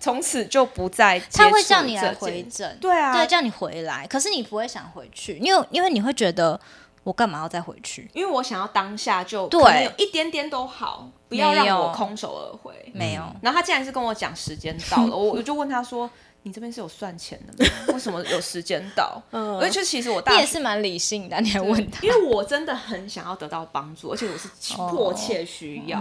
[0.00, 4.06] 从此就不再，他会叫你来回诊，对啊，对，叫你回来。
[4.06, 6.58] 可是你不会想回去，因为因为你会觉得
[7.04, 8.10] 我干嘛要再回去？
[8.14, 12.72] 因为我想要当下就对，一点点都好，不要让我空手而回。
[12.94, 13.22] 没有。
[13.42, 16.10] 然后他竟然是跟我讲时间到了， 我我就问他说
[16.44, 17.70] ：“你这边是有算钱的吗？
[17.92, 25.98] 为什么有时间到？” 嗯，而且其实我大也是蛮理性的，你还问他，因为我真的很想要得到帮助，而且我是迫切需要。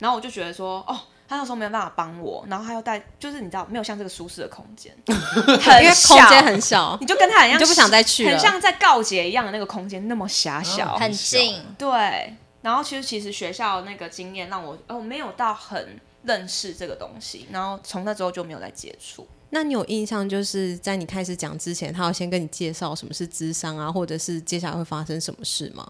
[0.00, 1.00] 然后我就觉得说，哦。
[1.28, 12.34] 他那时候没有办法帮我，然后他又带，就是你知道，没有像这个舒适的空间， 很因为空间很小，你就跟他一样，就不想再去了，很像在告捷一样的那个空间那么狭小，很近，对。
[12.60, 19.26] 然后其实其实学校那个经验让我哦没有到很认识这个东西，然后从那之后就没有再接触。
[19.50, 25.88] 那你有印象就是在你开始讲之前，他要先跟你介绍什么是智商啊，或者是接下来会发生什么事吗？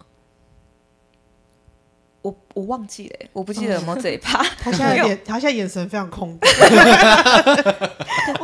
[2.28, 4.44] 我我忘记了，我不记得有没有这一趴。
[4.60, 6.38] 他现在眼，他现在眼神非常空。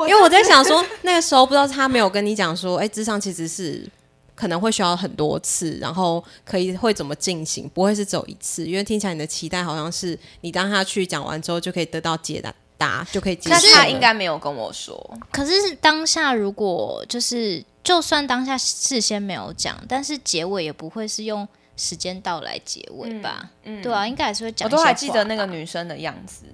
[0.09, 3.87] 因为我在想说， 那个时候不知道他没有跟你讲说，哎，智商其实是
[4.35, 13.39] 可能会需要很多次，然后可以会怎么进行，不会是只有一次，因为听起来你的期待好像是你当下去讲完之后就可以得到解答，答就可以。
[13.45, 15.19] 但是他应该没有跟我说。
[15.31, 21.47] 可是当下如果就是，就算当下事先没有讲，但是结尾也不会是用。
[21.77, 24.69] 时间到来结尾吧，嗯，对啊，应该还是会讲。
[24.69, 26.45] 我都还记得那个女生的样子，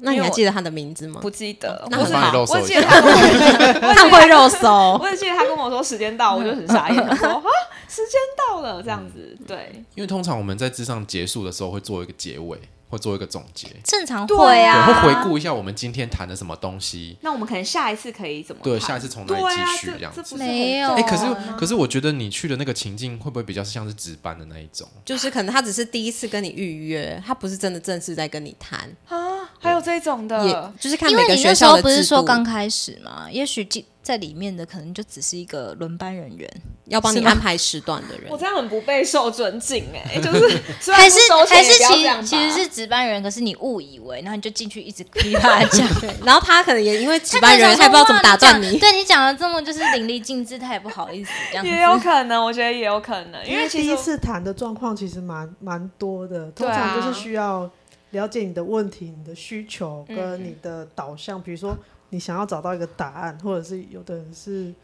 [0.00, 1.20] 那你还记得她的名字吗？
[1.20, 2.44] 不记得，那很好。
[2.48, 3.00] 我记得她，
[3.94, 4.98] 她会肉搜。
[5.00, 7.42] 我也记得她跟我说时间到，我就很傻眼， 说啊，
[7.88, 9.72] 时间到了这样子，对。
[9.94, 12.58] 因为通常我们在之上结束的时候会做一个结尾。
[12.90, 17.16] 会做一个总结，正常会啊，会回顾一下我们今天谈的什么东西。
[17.22, 18.60] 那我们可能下一次可以怎么？
[18.64, 20.36] 对，下一次从哪里继续这样子？
[20.36, 20.90] 没有。
[20.94, 21.24] 哎，可是
[21.56, 24.88] 可是，我觉得你去的那个情境会不会比较像是值班的那一种？
[25.04, 29.48] 就是可能他只是第一次跟你预约，他不是真的正式在跟你谈啊。
[29.62, 31.88] 还有这种的，就是看每个学校的制度。
[31.88, 33.28] 不是说刚开始嘛？
[33.30, 33.64] 也许
[34.02, 36.50] 在里面的可能就只是一个轮班人员，
[36.86, 38.30] 要帮你安排时段的人。
[38.30, 45.86] 我这样很不备受尊敬哎， 就是还是还是其实其实是值班人，可是你误以为，然后你就进去一直噼啪讲，
[46.24, 48.78] 然后他可能也因为值班人，他也不知道怎么打断你。
[48.78, 51.66] 对你讲的这么就是淋漓尽致，他也不好意思这样。
[51.66, 57.70] 也有可能，我觉得也有可能，因为第一次谈的状况其实蛮蛮多的，通常就是需要
[58.12, 61.76] 了解你的问题、你的需求跟你的导向，比如说。
[62.10, 64.74] 你想要找到一个答案，或者是有的人是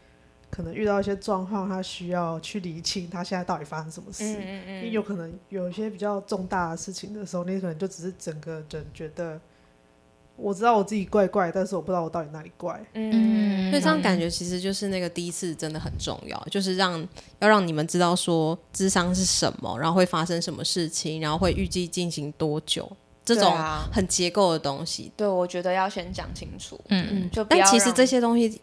[0.49, 4.23] 可能遇到一些状况，他需要去理清他现在到底发生什么事。
[4.23, 4.75] 嗯嗯嗯。
[4.77, 9.39] 因为有可能有一些比较重大的事情的时候，你可能就只是整个人觉得，
[10.37, 12.81] 我知道我自己怪怪，但是我不知道我到底哪里怪。
[12.93, 13.69] 嗯。
[13.69, 17.05] 所以这样感觉其实就是那个第一次真的很重要，就是让
[17.39, 22.89] 要让你们知道说智商是什么，然后会发生什么事情，然后会预计进行多久。
[23.27, 23.53] 这种
[23.91, 26.79] 很结构的东西，对，我觉得要先讲清楚。
[26.87, 28.61] 嗯嗯，就但其实这些东西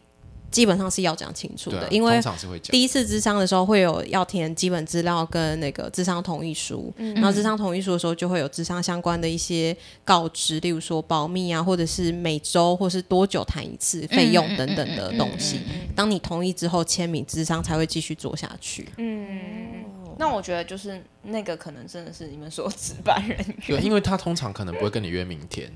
[0.51, 2.19] 基本上是要讲清楚的，啊、因为
[2.63, 15.61] 第一次智商的时候会有要填基本资料跟那个智商同意书，嗯、然后智商同意书的时候就会有智商相关的一些告知，例如说保密啊，或者是每周或是多久谈一次费用等等的东西。
[15.95, 18.89] 当你同意之后签名，智商才会继续做下去。
[18.97, 19.84] 嗯。
[20.19, 25.73] 那我觉得就是那个可能真的是你们说值班人员，对，因为他通常可能不会跟你约明天，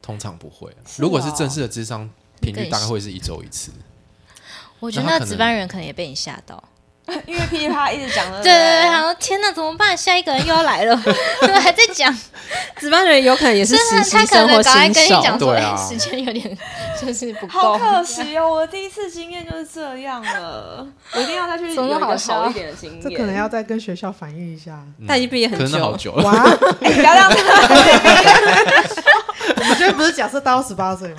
[0.00, 0.74] 通常不会。
[0.98, 2.08] 如果是正式的智商，
[2.40, 3.72] 频率大概会是一周一次。
[4.80, 6.62] 我觉得那值班人可能也被你吓到。
[7.26, 9.96] 因为噼里啪啦一直讲了，对对对，然后天哪，怎么办？
[9.96, 11.00] 下一个人又要来了，
[11.40, 12.14] 对， 还在讲。
[12.76, 16.58] 值班人有可能也是实习生或新手，对啊，时间有点
[17.00, 17.52] 就是不够。
[17.52, 23.00] 好可惜哦，我的第一次经验就是这样了，我一定要再去有一个好一点的经验。
[23.02, 24.78] 这可能要再跟学校反映一下。
[25.06, 26.24] 他已经毕业很久，好久了。
[26.24, 26.44] 哇。
[29.60, 31.16] 我们今天不是假设到十八岁吗？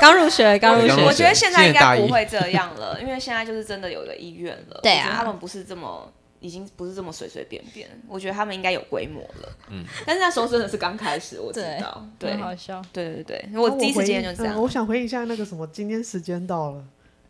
[0.00, 1.04] 刚入学，刚入学。
[1.04, 4.79] 我觉得现在应该不会这样了，因为现在就是真的有个医院了。
[4.82, 7.88] 对啊，他们不是这么，已经不是这么随随便便。
[8.08, 9.48] 我觉得他们应该有规模了。
[9.68, 12.06] 嗯，但是那时候真的是刚开始，我知道。
[12.18, 12.82] 对，好笑。
[12.92, 14.60] 对对对，我第一次经验就这样。
[14.60, 16.84] 我想回应一下那个什么，今天时间到了，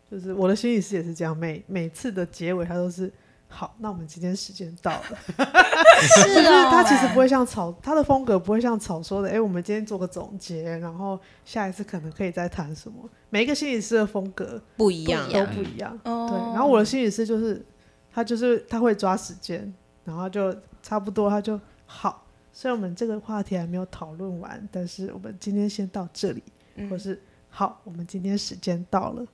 [0.09, 3.11] 就是我的心理师也是这样，每每次的结尾他都是。
[3.53, 5.03] 好，那我们今天时间到了。
[6.01, 12.97] 是的，他其实不会像草，他的风格不会像草说的，哎，我们今天做个总结，然后下一次可能可以再谈什么。
[13.29, 15.99] 每一个心理师的风格不一样，都不一样。
[16.03, 17.63] 嗯、对，然后我的心理师就是，
[18.11, 19.71] 他就是他会抓时间，
[20.05, 22.25] 然后就差不多他就好。
[22.53, 26.41] 虽然我们这个话题还没有讨论完，但是我们今天先到这里，
[26.75, 29.25] 嗯、或是好，我们今天时间到了，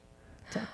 [0.49, 0.67] 这样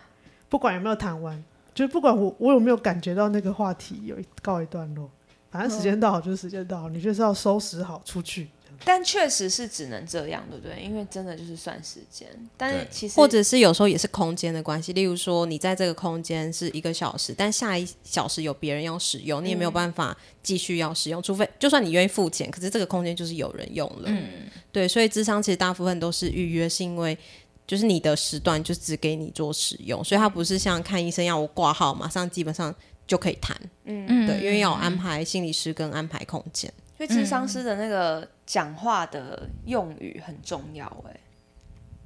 [0.50, 1.44] 不管有没有谈完。
[1.74, 5.10] 就不管我我有没有感觉到那个话题有一告一段落，
[5.52, 8.50] 反正时间到就是时间到，你就是要收拾好出去。
[8.86, 10.84] 但确实是只能这样，对不对？
[10.84, 12.28] 因为真的就是算时间。
[12.58, 24.04] 但是其实或者是有时候也是空间的关系，例如说你在这个空间是一个小时，但下一小时有别人要使用，你也没有办法继续要使用，嗯、除非就算你愿意付钱，可是这个空间就是有人用了。
[24.08, 27.18] 嗯，对，所以智商其实大部分都是预约，是因为。
[27.66, 32.74] 就是你的时段就只给你做使用，所以它不是像看医生要我挂号，马上基本上
[33.08, 33.56] 就可以谈。
[33.86, 36.72] 嗯，对，因为要安排心理师跟安排空间。
[36.98, 41.20] 所以智商师的那个讲话的用语很重要，哎，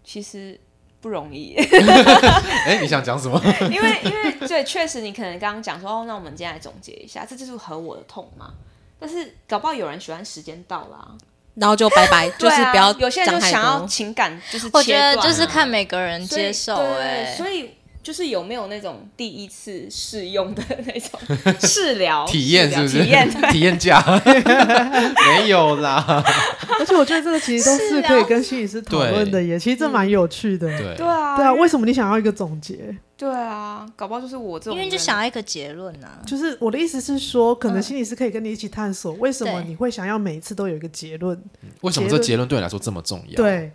[0.04, 0.60] 其实
[1.02, 1.56] 不容易。
[2.66, 3.42] 哎，你想讲什么？
[3.70, 8.54] 因为因为对，确实你可能刚刚讲说，哦，那我们今天来总结一下，这就是和我的痛嘛。
[9.00, 11.18] 但是搞不好有人喜欢时间到了。
[11.60, 12.92] 然后就拜拜， 就是不要。
[13.00, 16.76] 有些人就想要情感，就是我觉得就是看每个人接受。
[17.00, 17.70] 哎，所以
[18.08, 21.20] 就是有没有那种第一次试用的那种
[21.60, 23.04] 试疗体验，是不是？
[23.04, 24.02] 体验体验价
[25.28, 26.24] 没有啦。
[26.80, 30.70] 而且我觉得这个其实都是可以跟心理师讨论的，耶其实这蛮有趣的。
[30.70, 32.96] 对对啊，对啊，为什么你想要一个总结？
[33.18, 36.22] 对啊，搞不好就是我这种，因为就想要一个结论啊。
[36.26, 41.38] 就是我的意思是说，可能心理师可以跟你一起探索，为什么你会想要每一次都有一个结论？
[41.82, 43.36] 为什么这结论对你来说这么重要？
[43.36, 43.70] 对，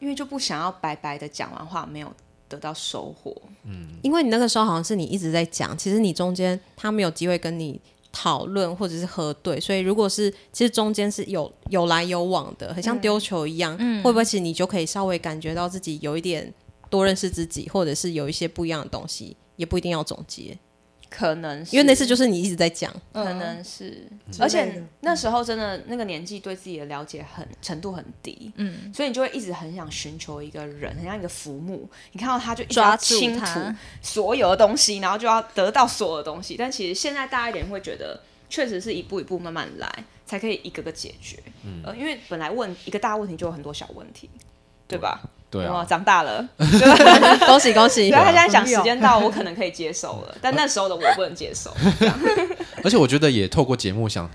[0.00, 2.12] 因为就不想要白白的讲完话，没有
[2.54, 3.34] 得到收获。
[3.64, 7.80] 嗯，因为你那个时候好像是你一直在讲，其实你中间他没有机会跟你
[8.12, 16.52] 讨论或者是核对，所以如果是其实中间是有有来有往的，很像丢球一样，嗯，会不会其实你就可以稍微感觉到自己有一点
[16.88, 19.36] 多认识自己，或者是有一些不一样的东西？
[19.56, 20.58] 也不一定要总结，
[21.10, 24.06] 可能是因为那次就是你一直在讲，可能是，
[24.40, 33.46] 而且那时候真的那个年纪对自己的了解很程度很低，嗯，所以你就会一直很想寻求一个人，很像一个浮木，你看到他就一直要倾吐
[34.02, 36.56] 所有的东西，然后就要得到所有的东西。
[36.56, 44.28] 但其实现在大一点会觉得，确实是一步一步慢慢来，才可以一个个解决，嗯，呃，因为本来问一个大问题就有很多小问题，
[44.88, 45.20] 对吧？
[45.54, 46.46] 对啊，长大了，
[47.46, 48.10] 恭 喜恭喜！
[48.10, 51.72] 所以他现在想时间到，我可能可以接受了，但那时候的我不能接受。
[52.82, 54.28] 而且我觉得也透过节目想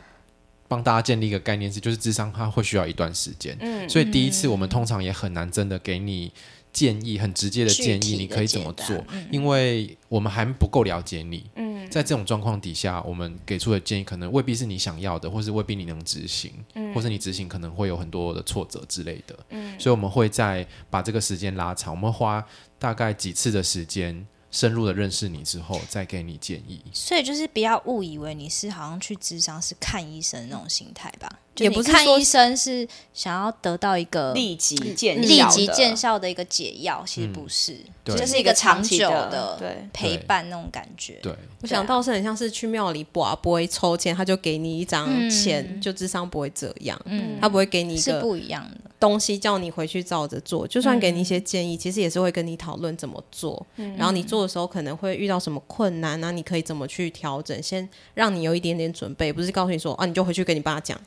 [0.67, 6.31] 帮大家建立一个概念是，就是智商它会需要一段时间，嗯，所以第一次我们通常也很难真的给你
[6.71, 11.69] 建议，很直接的建议，你可以怎么做，因为我们还不够了解你，嗯。
[11.89, 19.35] 在这种状况底下，我们给出的建议可能未必是你想要的，或是未必你能执行，嗯、或是你执行可能会有很多的挫折之类的。
[19.49, 22.45] 嗯、所以我们会再把这个时间拉长，我们花
[22.77, 24.23] 大概几次的时间。
[24.51, 26.81] 深入的认识你之后，再给你建议。
[26.93, 39.59] 所以就是不要误以为你是好像去智商是看医生那种心态吧，也不是看医生是想要得到一个立即见立即见效的一个解药，其实不是，这是一个长久的
[39.93, 41.19] 陪伴那种感觉。
[41.21, 48.88] 对，我想倒是很像是去庙里拔，不会抽签，他就给你一张签，就智商不会这样，嗯，他不会给你一个不一样的。
[48.99, 53.65] 东西叫你回去照着做，就算给你一些建议，嗯、其实也是会跟你讨论怎么做。
[53.77, 57.63] 嗯、然后你做的时候可能会遇到什么困难，那你可以怎么去调整？
[57.63, 60.99] 先让你有一点点准备，不是告诉你说啊，你就回去跟你爸讲，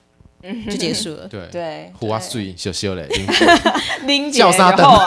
[0.43, 1.28] 嗯、就结束了。
[1.28, 3.07] 对对，胡啊碎羞羞嘞，
[4.32, 5.05] 叫啥等啊？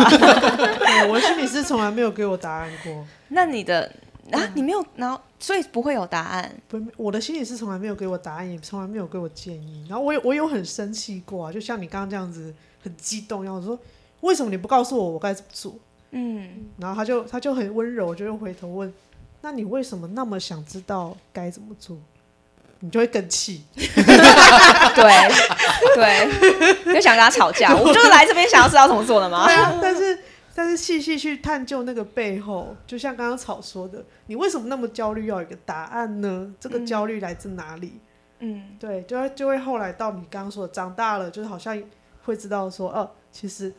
[1.10, 3.04] 我心理师从来没有给我答案过。
[3.30, 3.92] 那你的
[4.32, 6.56] 啊，你没有，然后所以不会有答案。
[6.68, 9.84] 不，我的心理师从来没有给我答案，也从来没有给我建议。
[9.90, 12.54] 然后我有，我有很生气过啊，就像你刚刚这样子。
[12.86, 13.78] 很激动，然后我说
[14.22, 15.76] ：“为什么你不告诉我我该怎么做？”
[16.18, 18.94] 嗯，然后他就他就很温柔，就又回头问
[19.42, 21.98] ：“那你为什么那么想知道该怎么做？”
[22.82, 23.84] 你就会更气， 对
[25.96, 27.74] 对，就想跟他吵架。
[27.76, 29.48] 我就是来这边想要知道怎么做的吗？
[29.82, 30.20] 但是
[30.54, 36.54] 但是细细去探究那个背后，就像刚刚草说的，你为什么那么焦虑要有一个答案呢？
[36.60, 38.00] 这个焦虑来自哪里？
[38.40, 41.82] 嗯，对，就会就会后来到你刚刚说的长大了，就是好像。
[42.26, 43.72] 会知道说，哦、啊，其实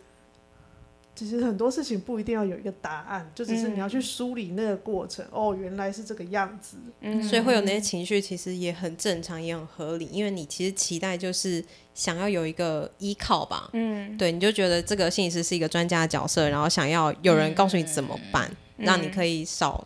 [1.15, 5.25] 其实很多事情不一定要有一个答案，就只是你要去梳理那个过程。
[5.27, 10.07] 嗯、哦，原来是这个样子，嗯，所以会有那些情绪，其实也很正常，也很合理。
[10.13, 19.83] 因为你其实期待就是想要有一个依靠吧，嗯，对，你就觉得这个心理师是一个专家的角色，然后想要有人告诉你怎么办，嗯、让你可以少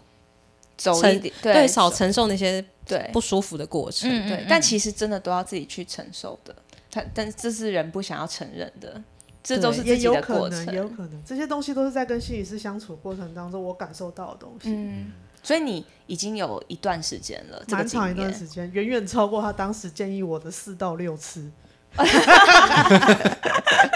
[0.76, 3.08] 走一点，对，对，少承受那些对。
[3.12, 6.54] 不舒服的过程，对，但其实真的都要自己去承受的。
[6.90, 9.02] 他，但这是人不想要承认的，
[9.42, 10.66] 这都是自己的过程。
[10.66, 14.70] 也有可能，有可能，这些东西都是在跟心理师相处过程当中我感受到的东西。
[14.70, 15.12] 嗯，
[15.42, 21.50] 所以你已经有一段时间了，蛮长一段时间，远远超过他当时建议我的四到六次。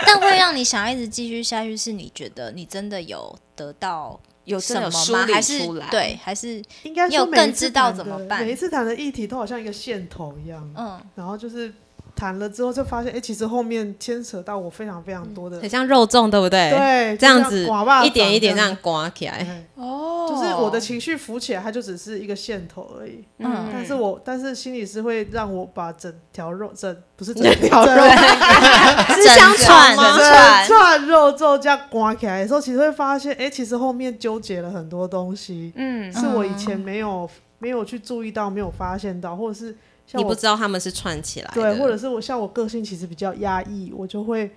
[0.06, 5.26] 但会让你想要一直继续下去，是你觉得你真的有得到有什么吗？
[5.32, 8.44] 还是对，还是应该你有更知道怎么办？
[8.44, 11.72] 每一次谈的议题都好像一个线头一样，嗯，然后就是。
[12.14, 16.70] 谈了之后就发现，哎，其实后面牵扯到我非常非常多的，很像肉粽，对不对？
[16.70, 17.68] 对，这样子
[18.04, 19.64] 一点一点这样刮起来。
[19.74, 23.24] 哦，就是我的情绪浮起来，它就只是一个线头而已。
[23.38, 27.92] 嗯，但是我但是心理师会让我把整条肉整不是整条肉，
[29.14, 30.18] 是像串吗？
[30.18, 35.72] 整串肉粽这样刮起来的时候，其实会发现，哎，其实后面纠结了很多东西。
[35.76, 39.76] 嗯，是我以前没有没有去注意到，没有发现到，或者是。
[40.12, 44.50] 你不知道他们是串起来的，对，或者是我像我个性其实比较压抑，我就会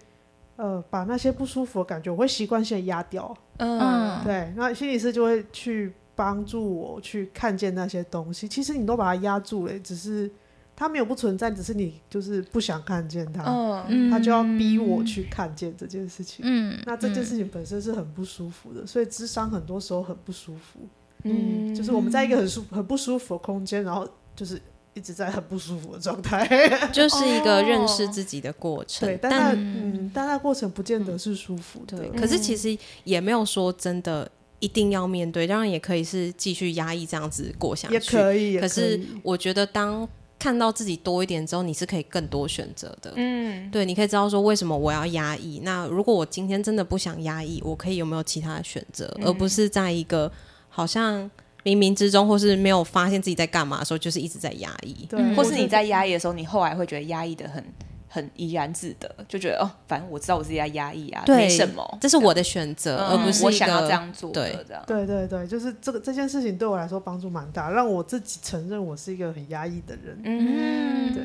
[0.58, 3.36] 呃把那些不舒服的感觉，我会习惯性压掉。
[3.58, 8.48] 嗯，对，那心理师就会去帮助我去看见那些东西。
[8.48, 10.30] 其实你都把它压住了，只是
[10.76, 13.44] 它没有不存在，只是你就是不想看见他，
[13.88, 16.46] 嗯，他就要逼我去看见这件事情。
[16.48, 20.82] 嗯，那这件事情本身是很不舒服的，所以智商很多时候很不舒服。
[21.24, 24.62] 嗯，就是我们在一个很舒很不舒服的空间，然后就是
[24.98, 26.48] 一直在很不舒服的状态，
[26.92, 29.08] 就是一个认识自己的过程。
[29.08, 31.98] 对，但那嗯，但那过程不见得是舒服的。
[32.00, 34.30] 对，可是其实也没有说真的
[34.60, 38.60] 一定要面对，当然也可以是继续压抑这样子过下去，也可以。
[38.60, 40.08] 可是我觉得当
[40.40, 43.14] 看到自己多一点之后，你是可以更多选择的。
[43.16, 45.62] 嗯，对，你可以知道说为什么我要压抑。
[45.64, 50.32] 那如果我今天真的不想压抑，我可以有没有其他的选择，而不是在一个。
[50.70, 51.28] 好像
[51.68, 55.06] 冥冥之中，或是没有发现自己在干嘛的时候，就是一直在压抑。
[55.10, 57.62] 对，或是你在压抑的时候，你后来会觉得压抑的很
[58.08, 64.50] 很怡然自得，就觉得哦，反正我知道我自己在压抑啊，对没什么，这是我的选择，嗯、而不是我想要这样做的。
[64.50, 70.22] 对，这样对对对，就是这个这件事情对我来说帮助蛮大，让我自己承认我是一个很压抑的人。
[70.24, 71.24] 嗯，对，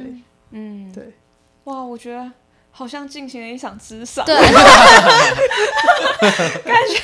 [0.50, 1.12] 嗯，对。
[1.64, 2.28] 哇，我觉得
[2.72, 4.34] 好像进行了一场咨商，对，
[6.64, 7.00] 感觉。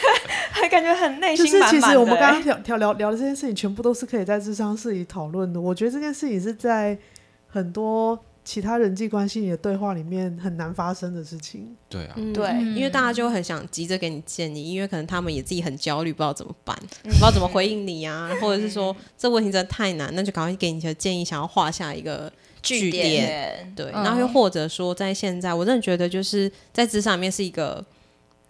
[0.51, 1.71] 还感觉很内心满满的。
[1.71, 5.61] 就是其实我们刚刚聊聊聊聊的这件事情，全部都是可以在智商室里讨论的。
[5.61, 6.99] 我觉得这件事情是在
[7.47, 11.77] 很多其他人际关系里的对话里面很难发生的事情。
[11.89, 22.33] 对啊，嗯、对，因为大家就很想急着给你建议，因为可能他们也自己很焦虑，不知道怎么办，不知道怎么回应你啊，或者是说这问题真的太难，那就赶快给你一些建议，想要画下一个
[22.63, 23.73] 句点。
[23.77, 27.85] 对，然后又或者说在现在，我真的觉得就是在职场里面是一个。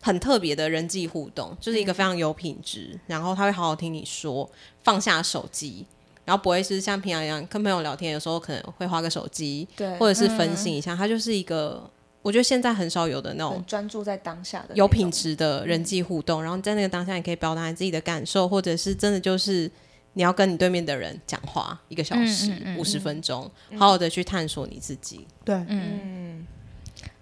[0.00, 4.48] 很特别的人际互动，就是一个非常有品质，嗯、然后他会好好听你说，
[4.84, 5.84] 放下手机，
[6.24, 10.94] 然后不会是像平常一样跟朋友聊天，有时候可能会划个手机，对，或者是分心一下。
[10.94, 11.82] 他、嗯、就是一个，
[12.22, 19.68] 我觉得现在很少有的那种专注在当下的有品质的人际互动，然后在那个当下，你可以表达你自己的感受，或者是真的就是
[20.14, 25.26] 你要跟你对面的人讲话一个小时、五十、嗯嗯嗯、分钟，好好的去探索你自己。
[25.44, 25.66] 对，嗯。
[25.68, 26.46] 嗯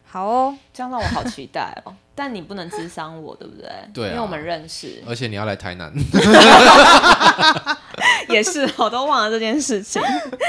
[0.08, 1.94] 好哦，这样让我好期待哦！
[2.14, 3.68] 但你不能智商我，对不对？
[3.92, 5.92] 对、啊，因为我们认识，而且你要来台南，
[8.30, 10.00] 也是，我都忘了这件事情。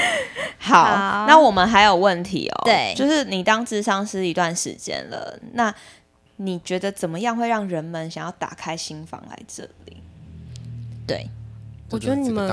[0.56, 2.62] 好，好，那我们还有问题哦。
[2.64, 5.74] 对，就是你当智商师一段时间了，那
[6.36, 10.02] 你觉得怎么样会让人们想要打开心房来这里？
[11.06, 11.28] 对，
[11.90, 12.46] 我觉得你们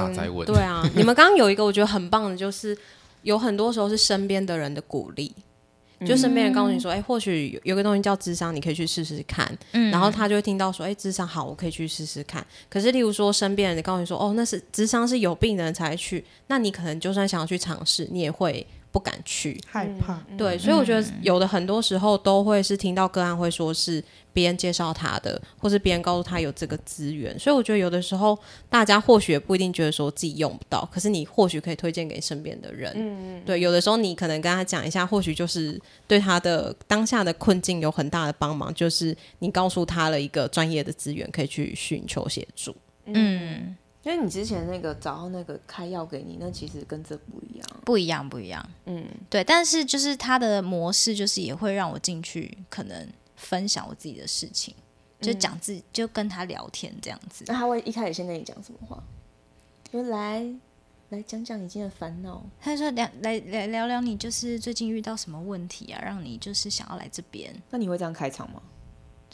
[0.46, 2.78] 对啊， 你们刚刚有一个我觉得很棒的，就是
[3.24, 5.34] 有很多时候是身边的人的鼓励。
[6.06, 9.50] 就身边人告诉你说，哎、欸，或许有，有个东西叫智商，你可以去试试看。
[9.72, 12.46] 嗯，然后他就会听到说，哎、欸，咨商好，我可以去试试看。
[12.70, 18.68] 可是，例如说，身边人告诉你说，哦，那是智商是有病的人才去，那你可能就算想要去尝试，你也会。
[18.96, 20.18] 不敢去，害怕。
[20.38, 27.38] 对，所以我觉得有的很多时候都会是听到个案会说是别人介绍他的，或是别人告诉他有这个资源。
[27.38, 28.40] 所以我觉得有的时候
[28.70, 32.94] 大家或许也不一定觉得说自己用不到，可是你或许可以推荐给身边的人。
[32.96, 35.78] 嗯，对，有的时候你可能跟他讲一下，或许就是
[36.08, 42.74] 对他的当下的困境有很大的帮忙，就是你告诉他了一个专业的资源可以去寻求协助。
[43.08, 43.76] 嗯。
[44.06, 48.64] 因为你之前那个找到那个开药给你，那其实跟这不一样，不一样，不一样。
[48.86, 54.76] 嗯，对，但是就是他的模式，就是也会让我进去，可能分享我自己的事情，
[55.20, 57.44] 就讲自己，就跟他聊天这样子。
[57.48, 59.04] 那他会一开始先跟你讲什么话？
[59.92, 60.46] 就来
[61.10, 62.46] 来讲讲你今天的烦恼。
[62.62, 67.52] 他说聊来来聊聊你就是最近遇到什么问题啊，让你就是想要来这边。
[67.72, 68.62] 那你会这样开场吗？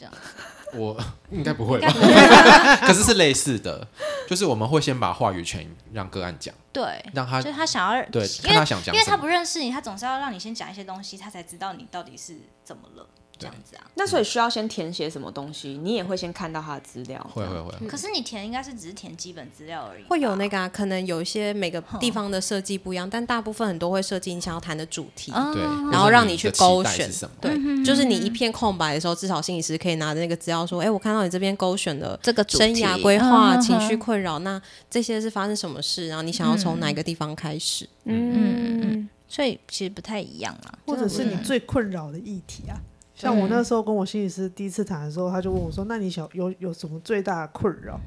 [0.02, 0.12] 这样。
[0.74, 0.98] 我
[1.30, 1.92] 应该不会吧？
[2.86, 3.86] 可是是类似的，
[4.26, 13.06] 就是我们会先把话语权让个案讲，对，让他就是他想要对，因为他想讲，因为他不认识你，他总是要让你先讲一些东西，他才知道你到底是怎么了。
[13.42, 15.78] 这样子啊，那所以需要先填写什么东西？
[15.82, 17.20] 你也会先看到他的资料？
[17.32, 17.86] 会会会。
[17.88, 20.04] 可是你填应该是只是填基本资料而已。
[20.04, 27.10] 会有那个啊，可能有一些每个地方的设计不一样，但大部分很多会设计你想要谈的主题，对，然后让你去勾选。
[27.40, 36.08] 对，就是你一片空白的时候，至少心理师可以拿着那个资料说：“哎，我看到你这边勾选的这个生涯规划、情绪困扰，那这些是发生什么事？
[36.08, 39.08] 然后你想要从哪个地方开始？”嗯嗯嗯。
[39.28, 42.76] 所以其实不太一样啊，或者是你最困扰的议题啊。
[43.22, 48.00] 像我那时候跟我心理师第一次谈的时候，他就问我说：“那你想有有什么最大的困扰？”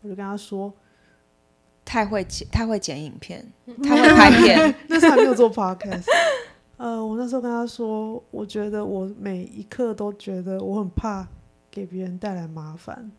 [0.00, 0.72] 我就跟他说
[1.84, 3.46] ：“太会剪，太会剪影片，
[3.84, 4.74] 太会拍片。
[4.88, 6.06] ”那时候还没有做 podcast。
[6.78, 11.28] 呃，我那时候跟他说：“我觉得我每一刻都觉得我很怕
[11.70, 13.12] 给别人带来麻烦。”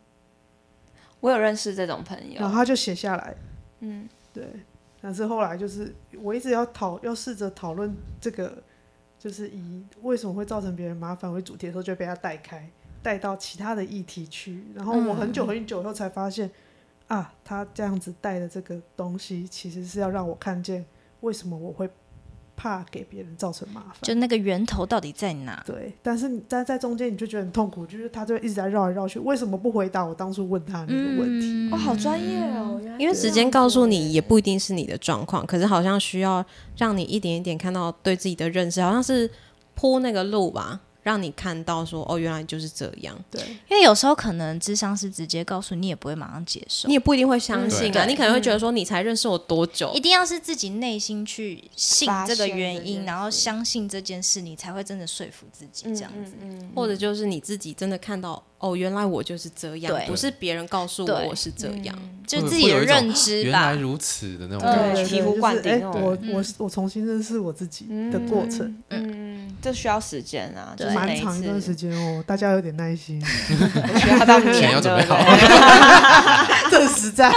[1.20, 3.34] 我有认识这种朋友，然后他就写下来。
[3.78, 4.44] 嗯，对。
[5.00, 8.60] 但是后来就是我一直要讨，要试着讨论这个。
[9.24, 12.68] 就是以为什么会造成别人麻烦为主题的时候，就被他带开，
[13.02, 14.62] 带到其他的议题去。
[14.74, 16.46] 然后我很久很久以后才发现，
[17.08, 20.84] 嗯、啊，他这样子带的这个东西，其实是要让我看见
[21.22, 21.88] 为什么我会
[22.56, 23.94] 怕给别人造成麻烦。
[24.02, 25.62] 就那个源头到底在哪？
[25.66, 31.46] 对，但是你在在中间你就觉得很痛苦，就是他就一直在绕来绕去，为什么不回答我当初问他那个问题？
[31.46, 32.80] 嗯、哦，好专业哦！
[32.98, 36.44] 因为时间告诉你也不一定是你的状况，可是好像需要
[36.76, 39.28] 让你一点一点看到对自己的认识，好像是
[39.74, 40.80] 铺那个路吧。
[41.04, 43.16] 让你看到说哦，原来就是这样。
[43.30, 48.04] 对，因为有时候可能智商是直接告诉你，也不会马上接受，你也不一定会相信啊。
[48.06, 49.92] 你可能会觉得说，你才认识我多久？
[49.94, 56.32] 一定要是自己内心去信这个原因，然后相信这件事，你才会真的说服自己这样子。
[56.74, 61.94] 或者就是你自己真的看到哦，原来我就是这样，不是别人告诉我我是这样，
[62.26, 63.50] 就自己的认知吧。
[63.50, 65.86] 原来如此的那种感觉，醍醐灌顶。
[65.86, 70.88] 我我我重新认识我自己的过程，嗯，这需要时间啊，就。
[70.94, 73.20] 蛮长一段时间哦，大家有点耐心。
[74.00, 75.18] 需要到钱要准备好，
[76.70, 77.30] 这实在，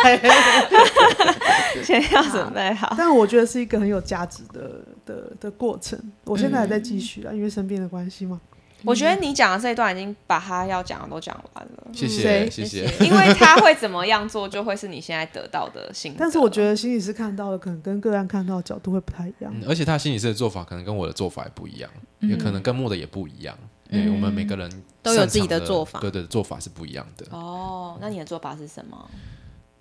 [1.84, 2.93] 钱要准备好。
[2.97, 5.99] 但我觉得是一个很有价值的的的过程。
[6.23, 8.39] 我现在还在继续啊，因为生病的关系嘛。
[8.84, 11.88] 我觉得你讲的这一段已经把他要讲的都讲完了。
[11.93, 12.84] 谢谢，谢谢。
[13.03, 16.17] 因为他会怎么样做，就会是你现在得到的心得。
[16.19, 19.53] 但是我觉得心理师看到的可能跟个案看到的角度会不太一样。
[19.67, 23.57] 而且他心理师的做法可能跟我的做法也不一样，也可能跟莫的也不一样。
[23.89, 24.69] 对，我们每个人
[25.01, 27.25] 都有自己的做法，对对，做法是不一样的。
[27.32, 29.09] 哦，那你的做法是什么？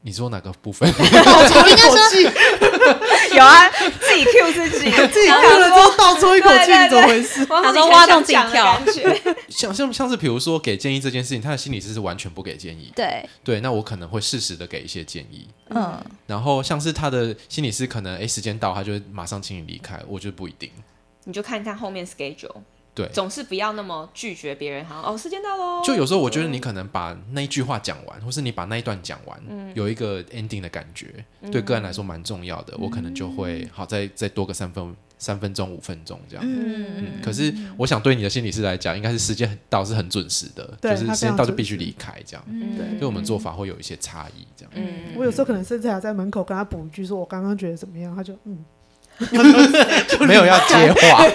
[0.02, 0.88] 你说哪个部分？
[0.92, 2.24] 倒抽一口气，
[3.36, 3.68] 有啊，
[4.00, 7.44] 自己 Q 自己， 自己 Q 了之后倒抽一口气，怎么回事？
[7.46, 8.80] 他说挖洞自己跳。
[9.48, 12.92] 像 像像是比如说给建议这件事情，他的心理师是完全不给建议。
[12.96, 15.46] 对对，那我可能会适时的给一些建议。
[15.70, 20.70] 嗯，然后像是他的心理师可能哎时间到，他就会马上请你离开，我觉得不一定。
[21.24, 22.54] 你就看看后面 schedule。
[22.96, 24.82] 对，总是不要那么拒绝别人。
[24.86, 25.82] 好像哦，时间到喽。
[25.84, 32.72] 就有时候我觉得你可能把那一句话讲完，或是你把那一段讲完，嗯、有一个 ending 的感觉，嗯、对个人来说蛮重要的。
[32.72, 36.44] 嗯、我可能就会好再再多个三分三分钟五分钟这样。
[36.48, 37.06] 嗯嗯。
[37.22, 42.42] 可是我想对你的心理师来讲，应该是时间到是很准时的，就是时间到就必须离开这样。
[42.48, 42.78] 嗯。
[42.78, 44.72] 对，就我们做法会有一些差异这样。
[44.74, 45.14] 嗯。
[45.14, 48.64] 我有时候可能甚至还在门口跟他补一句，说我刚刚觉得怎么样，他就嗯。
[50.26, 51.24] 没有要接话，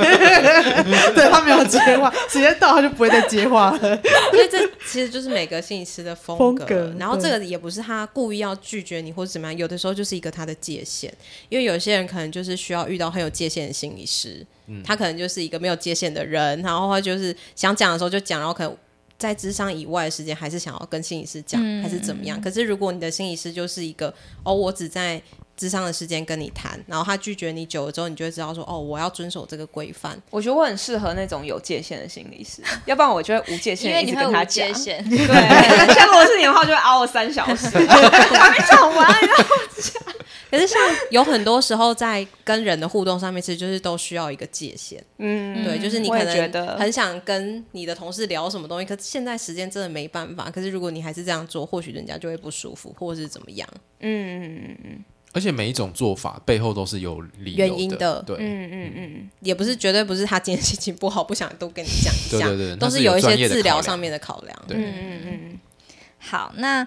[1.16, 3.80] 对他没有接话，时间到他就不会再接话了。
[3.80, 6.94] 所以这其实就是每个心理师的风格。
[7.00, 11.12] 然后这个也不是他故意要拒绝你或者怎么样，有的时候就是一个他的界限。
[11.50, 14.46] 因为有些人可能就是需要遇到很有界限的心理师，
[14.84, 18.78] 他可能就是一个没有界限的人，然后他就是想讲的时候就讲，然后可能
[19.18, 22.40] 在智商以外的时间还是想要跟心理师讲，还是怎么样。
[22.40, 24.14] 可是如果你的心理师就是一个
[24.44, 25.20] 哦，我只在。
[25.62, 30.20] 咨商的时间跟你谈，然后他拒绝你久了之后，你就会知道说，哦，我要遵守这个规范。
[30.32, 34.68] 我觉得我很适合那种有界限的心理师，要不然我就会无界限，因为你会跟他讲。
[34.74, 39.46] 对，像如果是你的话，就会熬我三小时， 还没讲完，然后
[39.78, 40.02] 讲。
[40.50, 40.78] 可是像
[41.12, 45.02] 有很多时候在跟人的互动上面，其实就是都需要一个界限。
[45.18, 50.50] 嗯，对，就是你可能很想跟你的同事聊什么东西，可是现在时间真的没办法。
[50.50, 53.68] 可是如果你还是这样做，或许人家就会不舒服，或者是怎么样。
[54.02, 55.04] 嗯嗯嗯嗯。
[55.34, 65.60] 而且每一种做法背后都是有理由，原因的，对，嗯嗯嗯，也不是绝对不是他今天心情不好，不想都跟你讲一下，对对对，都是有一些治疗上面的考量，对，嗯嗯嗯。
[66.20, 66.84] 好，那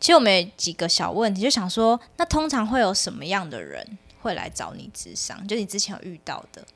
[0.00, 5.46] 其实我们有几个小问题，就想说，那通常会有什么样的人会来找你智商？
[5.46, 6.66] 就你之前有遇到的，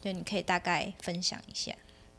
[0.00, 1.72] 对，你可以大概分享一下。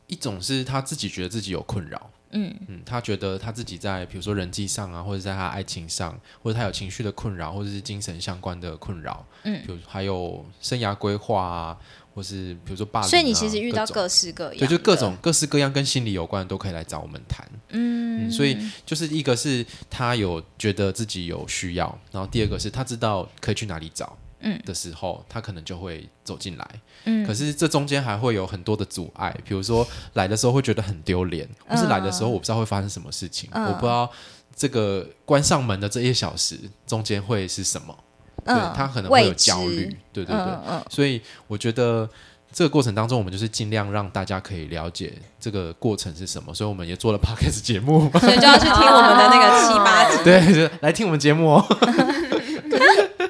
[0.06, 2.10] 一种是他自己觉得自己有困扰。
[2.36, 2.54] 嗯。
[2.68, 11.76] 嗯，他觉得他自己在比如说人际上啊，或者在他爱情上，或者他有情绪的困扰，或者是精神相关的困扰，嗯，比如还有生涯规划啊，
[12.14, 24.16] 或是比如说霸凌啊，所以你其实遇到各式各样，对，就各种各式各样跟心理有关的都可以来找我们谈，嗯，嗯，所以就是一个是他有觉得自己有需要，然后第二个是他知道可以去哪里找。
[24.40, 26.68] 嗯的时候，他可能就会走进来。
[27.04, 34.10] 嗯，可是这中间还会有很多的阻碍，比如说来的时候会觉得很丢脸，或是来的时候我不知道会发生什么事情，我不知道
[34.54, 37.96] 这个关上门的这一小时中间会是什么。
[38.44, 39.96] 对，他可能会有焦虑。
[40.12, 40.84] 对对对。
[40.88, 42.08] 所以我觉得
[42.52, 46.54] 这个过程当中，我们就是尽量让大家可以了解这个过程是什么。
[46.54, 50.22] 所以我们也做了 Podcast 节目，所以就要去听我们的那个七八集。
[50.22, 51.66] 对，来听我们节目哦。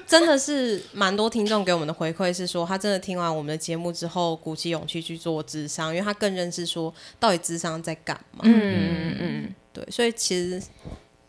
[0.07, 8.41] 真的是蛮多听众给我们的回馈是说，他真的听完我们的节目之后，鼓起勇气去做智商，因为他更认识说到底智商在干嘛。
[8.45, 10.63] 嗯嗯嗯，对，所以其实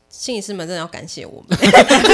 [0.10, 1.58] 心理师们真的要感谢我们，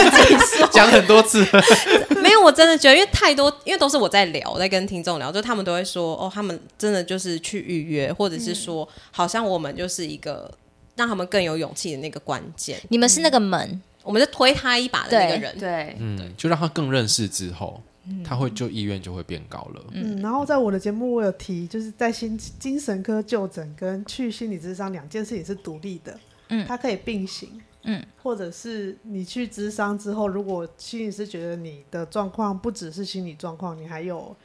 [0.72, 1.46] 讲很多次，
[2.22, 10.50] 没有，我真的觉得，因为太多，因为都是我在聊，在跟听众聊，就他们都会说，哦，他们真的就是去预约，或者是说，好像我们就是一个
[10.96, 13.82] 让他们更有勇气的那个关键，你们是那个门。
[14.04, 17.82] 我们是推他一把的那个人，对，嗯，就让他更认识之后，
[18.24, 19.84] 他会就意愿就会变高了。
[19.92, 34.36] 嗯，然后在我的节目我有提，就是在心精神科就诊跟去心理咨商两件事情是独立的，嗯，它可以并行，嗯，或者是你去咨商之后，如果心理师觉得你的状况不只是心理状况，你还有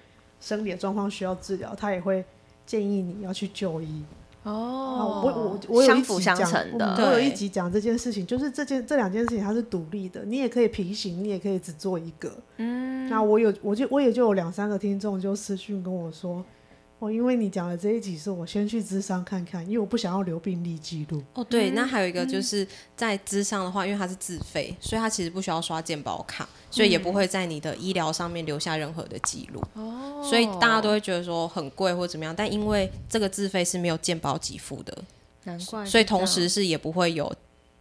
[0.40, 2.24] 生理的状况需要治疗，他也会
[2.64, 4.04] 建议你要去就医。
[4.50, 6.38] 哦，我我我有一集讲，
[6.98, 12.32] 我有一集讲这件事情，就是这件这两件事情它是独立的，你也可以平行，你也可以只做一个。
[12.56, 16.44] 嗯，那我有我就我也就有两三个听众就私讯跟我说。
[17.00, 21.22] 哦，因为你讲的这一集是我先去咨商看看，因为我不想要留病历记录。
[21.34, 29.62] 哦，对，那还有一个就是在咨商的话，因为它是自费，所以它其实不需要刷健保卡，所以也不会在你的医疗上面留下任何的记录。
[29.74, 35.04] 哦，所以大家都会觉得说很贵或怎么样，但因为这个自费是没有健保给付的，
[35.44, 37.32] 难怪，所以同时是也不会有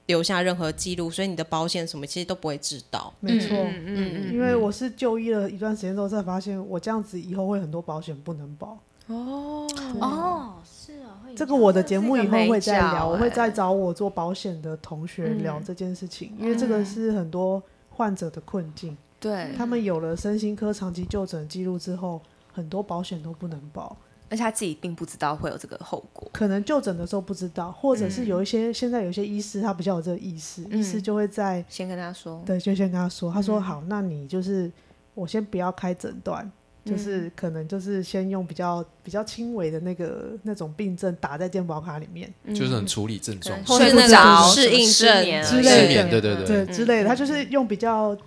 [0.06, 3.12] 留下任何记录，所以你的保险什么其实都不会知道。
[3.20, 3.84] 没错，嗯
[4.28, 8.78] 嗯，因为我是就医了一段时间之后才发现，我这样子以后会很多保险不能保。
[9.08, 9.68] 哦
[10.00, 18.98] 哦，是啊，这个我的节目以后会再聊，我会再找我做保险的同学聊这件事情，因为这个是很多患者的困境。
[19.20, 23.98] 对，他们有了身心科长期就诊记录之后，很多保险都不能保，
[24.30, 26.30] 而且他自己并不知道会有这个后果。
[26.34, 34.72] 可能就诊的时候不知道，或者是有一些现在有些医师他比较有这个意识，医师就会在先跟他说，对，就先跟他说，他说好，那你就是
[35.16, 36.52] 我先不要开诊断。
[36.88, 46.74] 就是可能就是先用比较比较轻微的那个那种病症打在健保卡里面，就是很处理症状，睡不着、适应症之类的，对对对对。
[46.74, 47.10] 之类的。
[47.10, 48.18] 他就是用比较，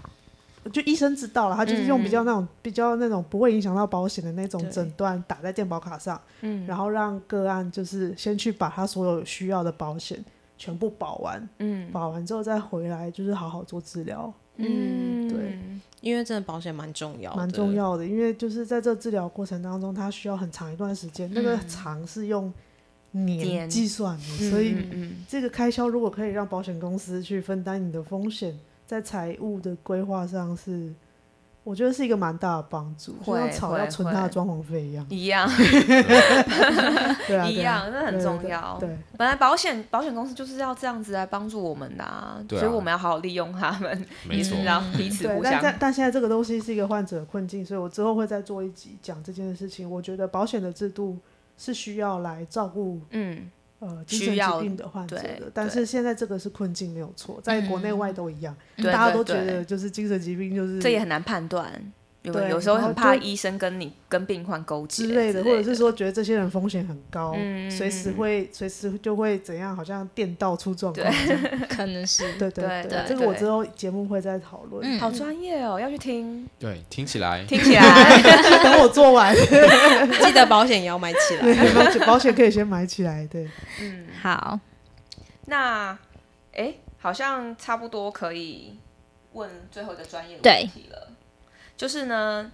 [0.73, 10.23] 就医生知道了，他就是用比较那种比较那种不会影响到保险的那种诊断打在健保卡上，嗯，然后让个案就是先去把他所有需要的保险
[10.59, 15.59] 全部保完，嗯，保完之后再回来就是好好做治疗，嗯，对。
[16.01, 18.07] 因为真的保险蛮重要，蛮重要的。
[18.07, 22.53] 因为就是在这治疗过程当中，它需要很长一段时间，嗯、那个长是用
[23.11, 24.75] 年计算的，点所以
[25.29, 30.93] 这个开销如果可以让保险公司去分担你的风险，在财务的规划上是。
[31.63, 35.49] 我觉得是一个蛮大的帮助，像草要存它的装潢费一样，一样，
[37.29, 38.77] 对啊， 一样，那很重要。
[38.81, 38.89] 对，
[39.19, 45.61] 本来保险保险公司就是要这样子来帮助我们的啊，所以我们要好好利用他们，没错，然后彼此互相。
[45.63, 49.89] 但但现在这个东西是一个患者的困境，所以我之后会再做一集讲这件事情。
[49.89, 51.19] 我觉得保险的制度
[51.59, 53.51] 是需要来照顾，嗯。
[53.81, 61.73] 呃，精神疾病的患者的，但是现在这个是困境，没有错，在国内外都一样，大家都觉得就是精神疾病就是这也很难判断，
[62.23, 67.35] 对，有时候很怕医生跟你跟病患勾结之类的，或者是说觉得这些人风险很高，
[67.71, 71.07] 随时会随时就会怎样，好像电到出状况，
[71.67, 77.83] 可能是，对对对，这个我之后节目会再讨论，好专业哦，要去听，对，听起来，听起来，
[78.63, 79.35] 等我做完，
[80.23, 83.49] 记得保险也要买起来，保险保险可以先买起来，对，
[83.81, 84.61] 嗯， 好，
[85.47, 85.99] 那，
[86.53, 88.77] 哎，好像差不多可以
[89.33, 91.07] 问最后一个专业问题了。
[91.81, 92.53] 就是呢，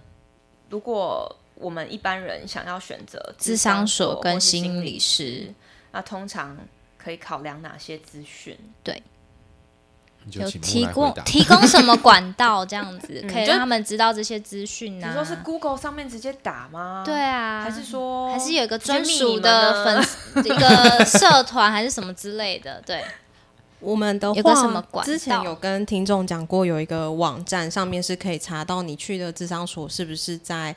[0.69, 5.53] 如果我们一般人想要选择智商所跟心理师，
[5.91, 6.57] 那通常
[6.97, 8.57] 可以考量哪些资讯？
[8.81, 9.03] 对，
[10.31, 15.07] 有提供提供什么管道这样子， 可以让他们知道这些资讯呢？
[15.09, 17.03] 你说是 Google 上面直接打吗？
[17.05, 22.81] 对啊，还是说还是有一个专属的粉丝一个社团还是什么之类的？
[22.85, 23.03] 对。
[23.79, 30.75] 我们的话，之前有跟听众讲过，有一个网站上面是可以查到你去的智商所是不是在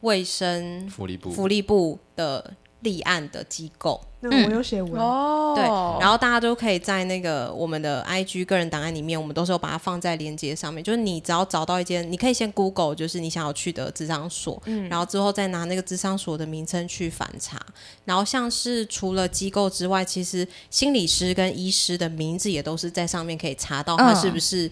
[0.00, 1.30] 卫生福利部。
[1.30, 4.00] 福利部的立案的机构。
[4.22, 5.64] 那我有写文哦，对，
[5.98, 10.84] 然后大家都可以在那个我们的 IG 个人档案里面，我们都是有把它放在链接上面。
[10.84, 17.58] 就是你只要找到一间，你可以先 Google，就是你想要去的智商所，嗯，然后之后再拿那个智商所的名称去反查。
[18.04, 24.70] 然后像是除了机构之外，其实心理师跟医师的名字也都是在上面可以查到，他是不是。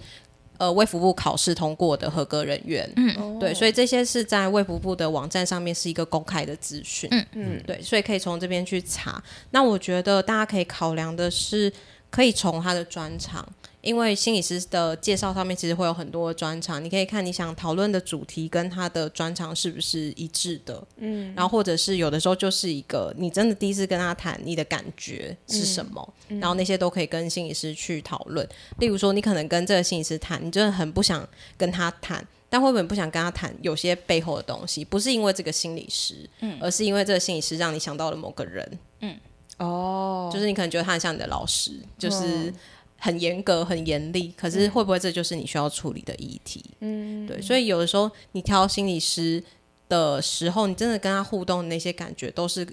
[0.58, 7.24] 嗯呃，卫福部考试通过的合格人员，嗯，对，所以这些是在卫福部的网站上面是一个公开的资讯，嗯。
[7.32, 9.22] 嗯，对，所以可以从这边去查。
[9.50, 11.72] 那我觉得大家可以考量的是，
[12.10, 13.46] 可以从他的专长。
[13.88, 28.46] 因为心理师的介绍上面其实会有很多专长，你可以看你想讨论的主题跟他的专长是不是一致的，嗯，然后或者是有的时候就是一个你真的第一次跟他谈，你的感觉是什么，嗯，然后那些都可以跟心理师去讨论。
[28.78, 31.26] 例如说，你可能跟这个心理师谈，你真的很不想
[31.56, 39.16] 跟他谈，但会不会不想跟他谈有些背后的东西，不是因为这个心理师，嗯，而是因为这个心理师让你想到了某个人，嗯，
[39.56, 42.52] 哦，就是你可能觉得他很像你的老师，就是。
[42.98, 46.62] 很严格、很严厉，可是会不会这就是你需要处理的议题？
[46.80, 49.42] 嗯，对，所以有的时候你挑心理师
[49.88, 52.66] 的时候，你真的跟他互动的那些感觉都是。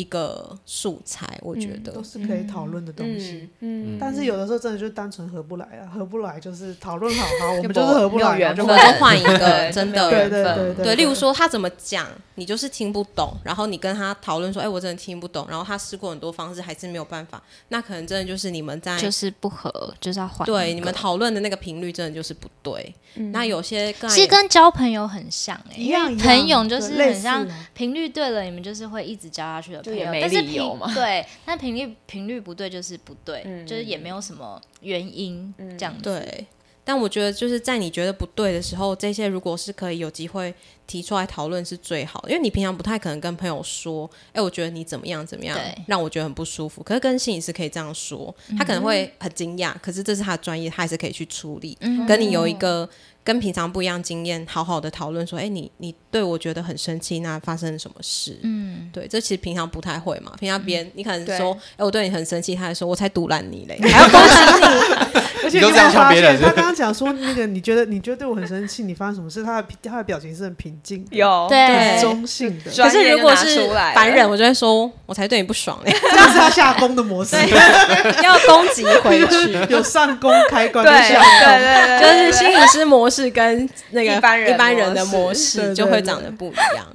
[0.00, 3.50] 一个素材，我觉得、嗯、都是可以讨论的东西。
[3.60, 10.94] 嗯，嗯，但是有的时候真的就单纯合不来啊，合不来就是讨论好好，我们 就是合不来，就换一个真的对对对对，对。
[10.94, 20.46] 例如说他怎么讲，你就是听不懂，然后你跟他讨论说，哎，我真的听不懂，然后他试过很多方式还是没有办法，那可能真的就是你们在就是不合，就是要换。
[20.46, 22.94] 对，你们讨论的那个频率真的就是不对。
[23.16, 28.30] 嗯、那有些其实跟交朋友很像哎、欸，一样，朋友就是很像频率对。
[28.30, 29.82] 了，你们就是会一直交下去的。
[29.94, 36.02] 也没理由嘛，对，但频率频率不对就是不对，嗯、就是也没有什么原因这样子。
[36.02, 36.46] 对，
[36.84, 40.54] 但我觉得就是在你觉得不对的时候，这些如果是可以有机会
[40.90, 46.82] 提出来讨论是最好的，因为你平常不太可能跟朋友说，哎、欸，我觉得你怎么样怎么样，让我觉得很不舒服。
[46.82, 52.88] 可是跟心理师可以这样说，他可能会很惊讶，可是这是他的专业，他还是可以去处理，嗯、跟你有一个。
[53.22, 58.40] 跟平常不一样经验，好好的讨论说，哎、欸，你你对我觉得很生气，那发生了什么事？
[58.42, 60.32] 嗯，对，这其实平常不太会嘛。
[60.40, 65.20] 平常别人、嗯、你可能说，哎、欸，我对你很生气，他还说我才赌烂你嘞， 还要恭喜你。
[65.44, 69.44] 而且你有没有发现，他刚刚讲说那个，你觉得你觉得对我很生气，你发生什么事？
[69.44, 72.00] 他的他的表情是很平静，有对。
[72.00, 72.70] 中性的。
[72.82, 75.78] 可是如果是凡人，我就会说，我才对你不爽。
[75.84, 75.92] 嘞。
[76.10, 77.36] 这样是他下攻的模式，
[78.22, 83.68] 要攻击回去， 有上攻开关，对对对，就是心理师模式跟。
[83.90, 86.86] 那个一般人的模式就会长得不一样，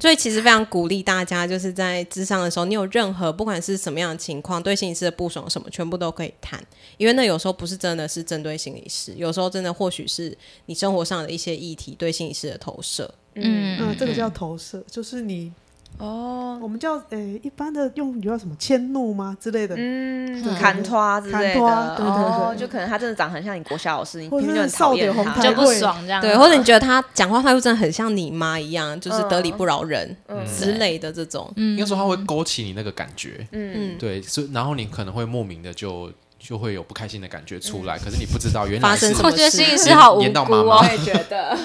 [0.00, 6.58] 所以其实非常鼓励大家，就是在咨商的时候，你有任何不管是什么样的情况，对心理师的不爽什么，全部都可以谈，
[6.96, 13.11] 因为那有时候不是真的是针对心理师，有时候真的或许是你生活上的一些议题对心理师的投射。
[13.34, 15.52] 嗯嗯，这个叫投射，就是你。
[15.98, 19.74] 哦，我们叫诶，一般的用语叫什么迁怒吗之类的？
[19.76, 21.94] 嗯，砍拖之类的。
[21.96, 26.20] 对对对，就可能他真的长很像你国小老师，你就很讨厌他，就不爽这样。
[26.20, 30.16] 对，或者你觉得他讲话态度真的很像你妈一样，就是得理不饶人
[30.58, 31.52] 之类的这种。
[31.56, 33.46] 应该说他会勾起你那个感觉。
[33.52, 39.14] 嗯，对，所以然后你可能会莫名的就就会有不开心的感觉出来，可是你不知道原来是。
[39.22, 41.56] 我觉得心理师好无辜哦，我也觉得。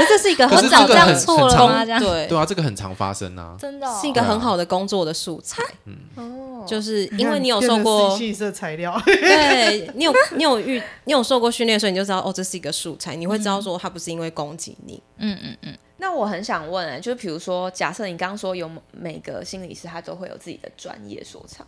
[0.00, 1.84] 可是这是一个很早这样错了吗？
[1.84, 2.00] 这样。
[2.00, 2.26] 对。
[2.26, 5.62] 对啊，这个很常发生啊，真的是一个很好的工作的素材。
[5.84, 5.96] 嗯。
[6.16, 15.02] 哦，就是因为你有受过 对你有你有遇你有受过训练，所以你就知道哦，这是一个素材，你会知道说他不是因为攻击你。
[15.18, 15.76] 嗯嗯嗯。
[16.02, 21.66] 那我很想问、欸，就是比如说，假设你刚刚说有每个心理师他都会有自己的专业所长，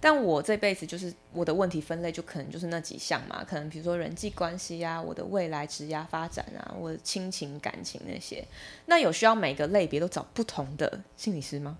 [0.00, 8.42] 但我这辈子就是我的问题分类就可能就是那几项嘛，可能比如说人际关系啊，我的未来职业发展啊，我的亲情感情那些，
[8.86, 11.76] 那有需要每个类别都找不同的心理师吗？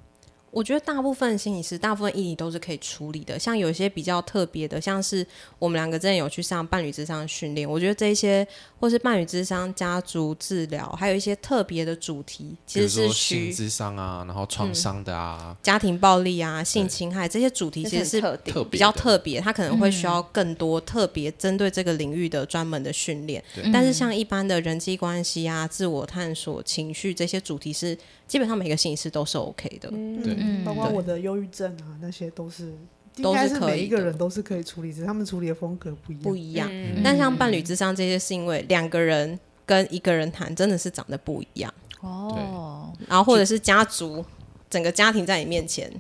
[0.55, 3.37] 我觉得大部分心理师，大部分议题都是可以处理的。
[3.37, 5.27] 像有一些比较特别的，像是
[5.59, 8.47] 我们两个之前有去上伴侣智商训练，我觉得这一些
[8.79, 18.39] 或是伴侣智商、家族治疗，还有一些特别的主题，其实是性智商啊，然后创伤的啊、嗯，家庭暴力啊、性侵害这些主题，其实是
[18.71, 23.43] 比较特别，它可能会需要更多特别针对这个领域的专门的训练。
[23.57, 27.99] 嗯、但是像一般的人际关系啊、自我探索、情绪这些主题是。
[28.27, 30.35] 基本上每个心理师都是 OK 的，嗯、对，
[30.65, 32.75] 包括我的忧郁症啊，那些都是
[33.23, 36.23] 都是可以，每一个人都是可以处理，只是他们处理的风格不一样。
[36.23, 42.93] 不一样，嗯、但像伴侣之上这些，是因为两个人跟一个人谈，真的是长得不一样哦。
[42.99, 44.25] 对然后或者是家族，
[44.69, 45.91] 整个家庭在你面前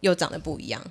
[0.00, 0.90] 又长得不一样哦。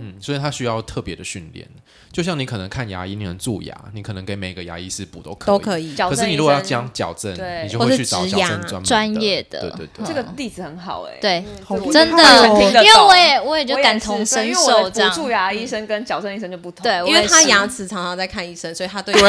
[0.00, 1.68] 嗯，所以他需要特别的训练。
[2.12, 5.46] 就像你可能看牙医，你能蛀牙，你可能给每个牙医师补都可以。
[5.46, 5.94] 都可以。
[5.96, 7.32] 可是你如果要讲矫正，
[7.64, 9.60] 你就会去找矫正专业的。
[9.60, 10.06] 对对对。
[10.06, 11.16] 这个例子很好哎。
[11.20, 11.44] 对，
[11.90, 12.46] 真的，
[12.82, 15.10] 因为我也我也就感同身受这样。
[15.12, 16.82] 蛀牙医生跟矫正医生就不同。
[16.82, 19.14] 对，因为他牙齿常常在看医生，所以他对。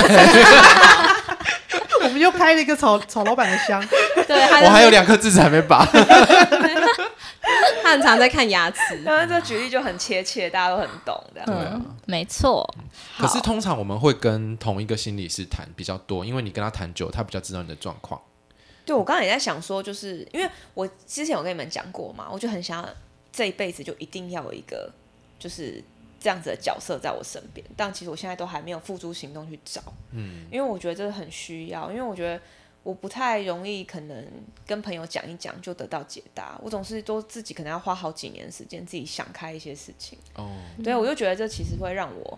[2.03, 3.81] 我们又开了一个曹曹老板的箱。
[4.27, 5.87] 对，我还有两颗智齿还没拔。
[7.83, 11.43] 他很常在看牙齿，当 然这举例就很切切，大家都很懂的。
[11.45, 12.67] 对啊，没错。
[13.17, 18.21] 可是通常我们会跟同一个心理师谈比较多，因为你跟他谈久，他比较知道你的状况。
[18.85, 22.87] 对，我刚刚也在想说，就是因为我之前有跟你们讲过嘛，我就很想
[23.31, 24.91] 这一辈子就一定要有一个
[25.39, 25.83] 就是
[26.19, 29.81] 这样子的角色在我身边，但其实我现在都还没有付诸行动去找。
[30.11, 32.41] 嗯，因为我觉得这个很需要，因为我觉得。
[32.83, 34.27] 我不太容易，可能
[34.67, 36.59] 跟朋友讲一讲就得到解答。
[36.61, 40.19] 我总是都自己可能要花好几年时间，自己想开一些事情。
[40.35, 40.51] 哦，
[40.83, 42.37] 对，我就觉得这其实会让我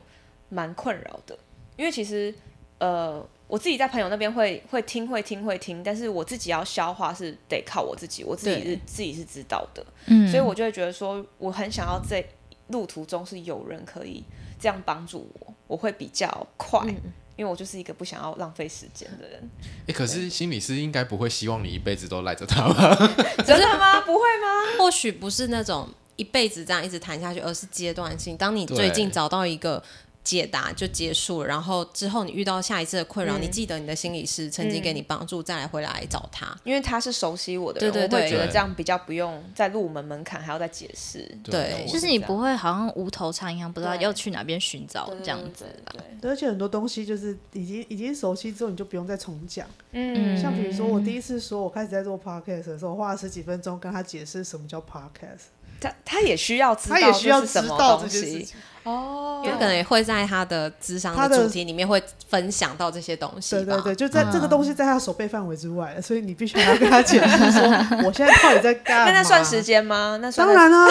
[0.49, 1.37] 蛮困扰的，
[1.75, 2.33] 因为其实
[2.77, 9.85] 呃，我自己在朋友那边会会听会听会听，但是我自己要消化是得靠我自己，我自己是自己是知道的。
[10.05, 12.23] 嗯，所以我就会觉得说，我很想要在
[12.67, 14.23] 路途中是有人可以
[14.59, 15.53] 这样帮助我。
[15.67, 16.95] 我会比较快，嗯、
[17.35, 19.49] 因为我就是一个不想要浪费时间的人。
[19.61, 22.95] 哎、欸，可是心理师应该不会希望你一辈子都赖着他吧？
[23.45, 24.01] 真的吗？
[24.01, 24.77] 不会吗？
[24.79, 28.35] 或许不是那种一辈子这样一直谈下去，而是阶段性。
[28.37, 29.83] 当你最近找到一个。
[30.25, 41.25] 解答就结束了，然后之后你遇到下一次的困扰，嗯、你记得你的心理师曾经给你帮助，嗯、再来回来找他，因为他是熟悉我的人，对对对，我会觉得这样比较不用再入门门槛，还要再解释。
[41.43, 45.65] 对，就是你不会好像无头苍蝇，不知道要去哪边寻找这样子。
[45.85, 45.93] 吧？
[46.19, 49.67] 对，而且很多东西就是已经已经熟悉之后，你就不用再重讲。
[49.91, 55.53] 嗯，像比如说我第一次说我开始在做 podcast 的时候，我花了十几分钟跟他解释什么叫 podcast。
[55.79, 63.55] 他他也需要知道，他也需要知道这些事情哦，有可能也会在他的智商的主题里面会分享到这些东西。
[63.55, 67.63] 对对对，就在这个东西在他手背范围之外，所以你必须要跟他解释说，
[68.05, 69.05] 我现在到底在干嘛？
[69.05, 70.19] 那那算时间吗？
[70.21, 70.87] 那算当然了，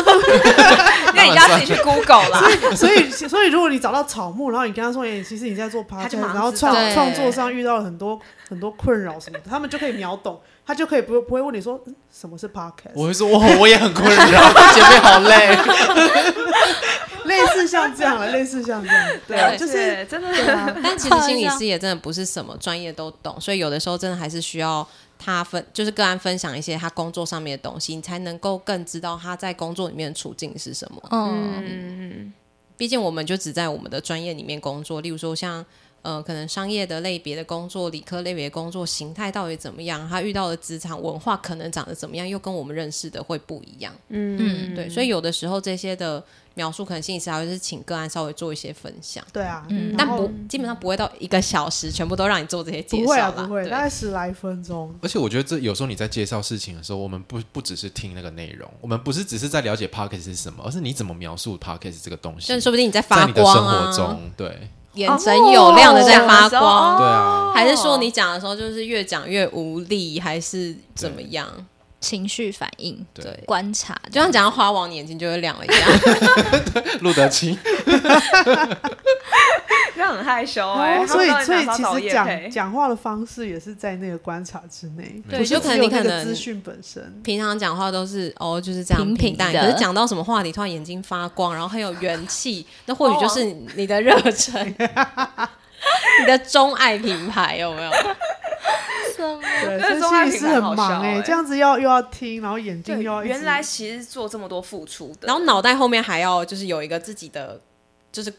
[1.15, 2.43] 那你要自己去 Google 啦。
[2.75, 8.19] 所以所以如果你找到草木，然后你跟他说，哎，其实你在做 podcast，然后创创作上遇到了很多
[8.49, 10.41] 很多困扰什么的，他们就可以秒懂。
[10.67, 12.93] 他就可以不不会问你说，嗯，什么是 podcast？
[12.95, 15.57] 我会说，我我也很困扰， 姐妹好累。
[17.25, 20.29] 类似像这样了，类似像这样，对啊，就是真的。
[20.55, 24.87] 啊、但其实心理师也真的不是什么专业都懂，所以有的时候真的还是需要
[25.19, 31.03] 他分，就是个案分享一些他工作上面的东西，你才能够更知道他在工作里面的处境是什么。
[31.11, 32.33] 嗯，
[32.77, 35.65] 毕竟我们就只在我们的专业里面工作，例如说像。
[36.05, 40.07] 呃，可能商业的类别的工作，理科类别的工作形态到底怎么样？
[40.07, 42.29] 他遇到的职场文化可能长得怎么样？
[42.29, 43.91] 又跟我们认识的会不一样。
[44.11, 49.25] 嗯嗯，对，所以有的时候这些的描述，可能心理师还会是请个案稍微做一些分享。
[49.33, 53.03] 对啊，嗯，但不基本上不会到一个小时，全部都让你做这些介绍。
[53.03, 54.95] 不会啊，不会，大概十来分钟。
[55.01, 62.49] 而且我觉得这有时候你在介绍事情的时候，我们不不只是听那个内容，我们不是只是在了解 Podcast 是什么，而是你怎么描述 Podcast 这个东西。
[62.51, 64.69] 但说不定你在发光啊，在你的生活中，对。
[64.95, 71.47] 眼神有亮的在发光，对啊，还是说你讲的时候就是越讲越无力，还是怎么样？
[72.05, 75.89] 情绪反应，对，观察，就像讲到花王，你眼睛就会亮了一样。
[77.01, 77.59] 路德清，
[79.95, 81.07] 这样很害羞哎。
[81.07, 85.23] 所以，所以其实讲讲话的方式也是在那个观察之内。
[85.31, 93.45] 对，就可能你可能资讯本身，平常讲话都是哦就是这样平淡，可是讲到什么话题，突然眼睛发光，然后很有元气，那或许就是
[93.75, 94.75] 你的热忱，
[96.21, 97.91] 你的钟爱品牌有没有？
[99.17, 103.25] 对，所以心理师很忙哎，这样子要又要听，然后眼睛又要。
[103.25, 107.59] 原来其实做这么多付出的，然后脑袋后面还要就是有一个自己的，
[108.13, 108.33] 就是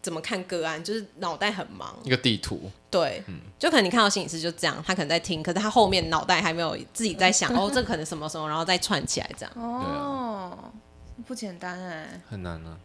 [0.00, 1.94] 怎么看个案，就是脑袋很忙。
[2.02, 2.70] 一个地图。
[2.90, 9.52] 对，嗯，就可能你看到心理师就这样，他可能在听，可是他后面脑袋还没有自己在想， 哦，这可能什么什么，然后再串起来这样。
[9.56, 10.56] 哦，
[11.26, 12.76] 不简单哎，很难呢。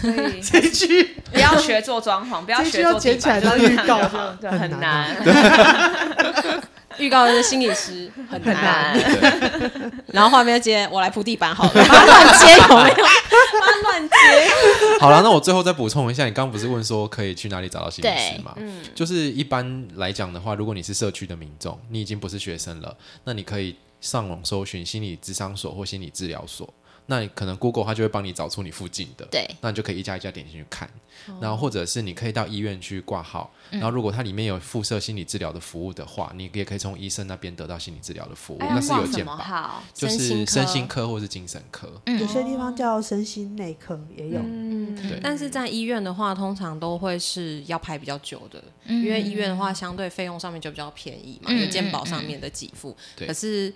[0.00, 1.02] 所以 这句
[1.32, 4.00] 不要学做装潢，不要学做剪起来的预告
[4.40, 5.16] 就，很难。
[6.98, 8.98] 预告的心理师很难。
[10.06, 12.96] 然后画面接我来铺地板好了， 乱接有没有？
[13.82, 14.14] 乱接。
[14.98, 18.54] 好了，那我最后再补充一下，你刚刚不是问说可以去哪里找到心理师吗？
[18.56, 26.72] 嗯，就是一般来讲的话，如果你是社区的民众，你已经不是学生了，那你可以上网搜寻心理咨商所或心理治疗所。
[27.06, 30.88] 那你可能 Google 它就会帮你找出你附近的，对，那你就可以一家一家点进去看，
[31.28, 45.20] 哦、然后或者是你可以到医院去挂号，嗯、然后如果它里面有附设心理治疗的服务的话，你也可以从医生那边得到心理治疗的服务，哎、那是有健保，就是身心科或是精神科，嗯、有些地方叫身心内科也有，嗯，对。
[45.22, 53.72] 但是在医院的话，通常都会是要排比较久的，嗯、因为医院的话相对费用上面就比较便宜嘛，嗯、有健保上面的给付，嗯、可是。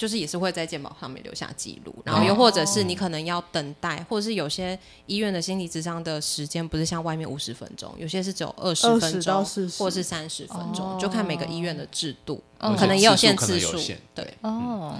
[0.00, 9.44] 就是也是会在健保上面留下记录，然后又或者是你可能要等待，哦、或者是有些医院的心理智商的时间不是像外面五十分钟，有些是只有二十分钟，
[9.76, 13.76] 或者是三十分钟，哦、就看每个医院的制度，嗯、可能也有限次数，
[14.14, 14.96] 对，哦，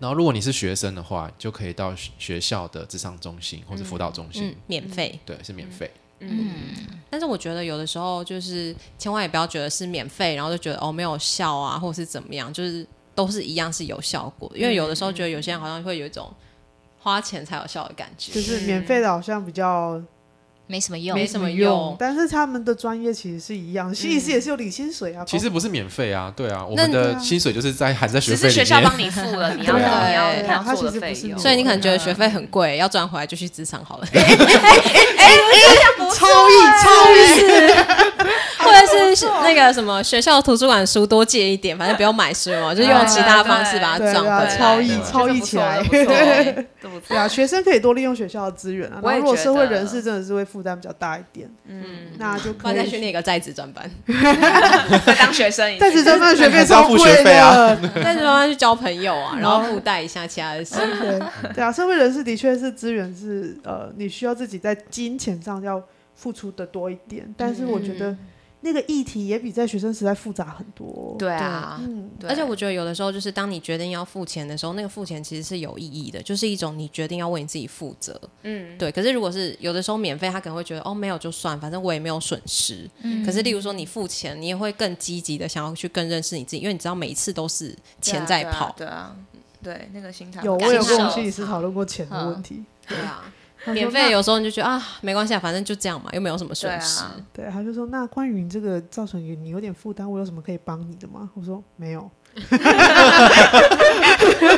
[0.00, 12.84] 然后如果你是学生的话，就可以到学校的智商中心或者辅导中心，嗯嗯、免费，对，是免费，嗯，嗯但是我觉得有的时候就是千万也不要觉得是免费，然后就觉得哦没有效啊，或者是怎么样，就是。
[13.14, 16.32] 都是一样是有效果的，因为有的时候觉得有些人好像会有一种
[16.98, 20.00] 花钱才有效的感觉，就是免费的好像比较
[20.66, 21.94] 没什么用，没什么用。
[21.98, 25.22] 但是他们的专业其实是一样，心理师也是有领薪水啊。
[25.26, 29.82] 其实不是免费啊，对啊，我们的薪水就是在含在学费里面，只是学校帮你付了，你要你
[30.48, 31.38] 要他做的费用。
[31.38, 34.08] 所以你可能觉得学费很贵，要赚回来就去职场好了。
[34.12, 34.22] 哎
[35.18, 35.36] 哎
[36.14, 36.52] 超意
[36.82, 37.14] 超意。
[38.64, 44.56] 或者是那个什么学校图书馆书多借一点，反正不用买书嘛， 就用其他方式把它赚回来。
[44.56, 49.00] 超意超意起来， 对，啊，学生可以多利用学校的资源啊。
[49.02, 51.82] 然后如果社会人士真的是会负担比较大一点，嗯，
[52.18, 52.76] 那就可以。
[52.76, 53.90] 再训练一个在职专班，
[55.04, 60.76] 再当学生，在职专班学费超贵的啊，在职专班去交朋友啊，然后附带一下其他的事。
[61.00, 61.20] 对
[61.54, 65.82] 对啊，社会人士的确是资源是呃，你需要自己在金钱上要
[66.14, 68.16] 付出的多一点，但是我觉得。
[68.64, 71.14] 那个议题也比在学生时代复杂很多。
[71.18, 78.18] 对啊，嗯，而且我觉得有的时候就是当你决定要付钱的时候，那个付钱其实是有意义的，就是一种你决定要为你自己负责。
[78.42, 78.90] 嗯，对。
[78.90, 82.88] 可是如果是有的时候免费，他可能会觉得哦，没有就算，反正我也没有损失。
[83.02, 83.22] 嗯。
[83.22, 88.74] 可是例如说你付钱，你也会更积极的想要去更认识你自己，因为你知道每一次都是钱在跑。
[88.78, 89.14] 对啊，
[89.62, 90.42] 对，啊对那个心态。
[90.42, 92.64] 有，我有跟我心理师讨论过钱的问题。
[92.88, 93.30] 对啊。
[93.72, 97.02] 免费有时候你就觉得啊，没关系啊，反正就这样嘛，又没有什么损失。
[97.32, 101.30] 对，他就说，那关于你这个造成你有点负担，我有什么可以帮你的吗？
[101.34, 102.10] 我说没有，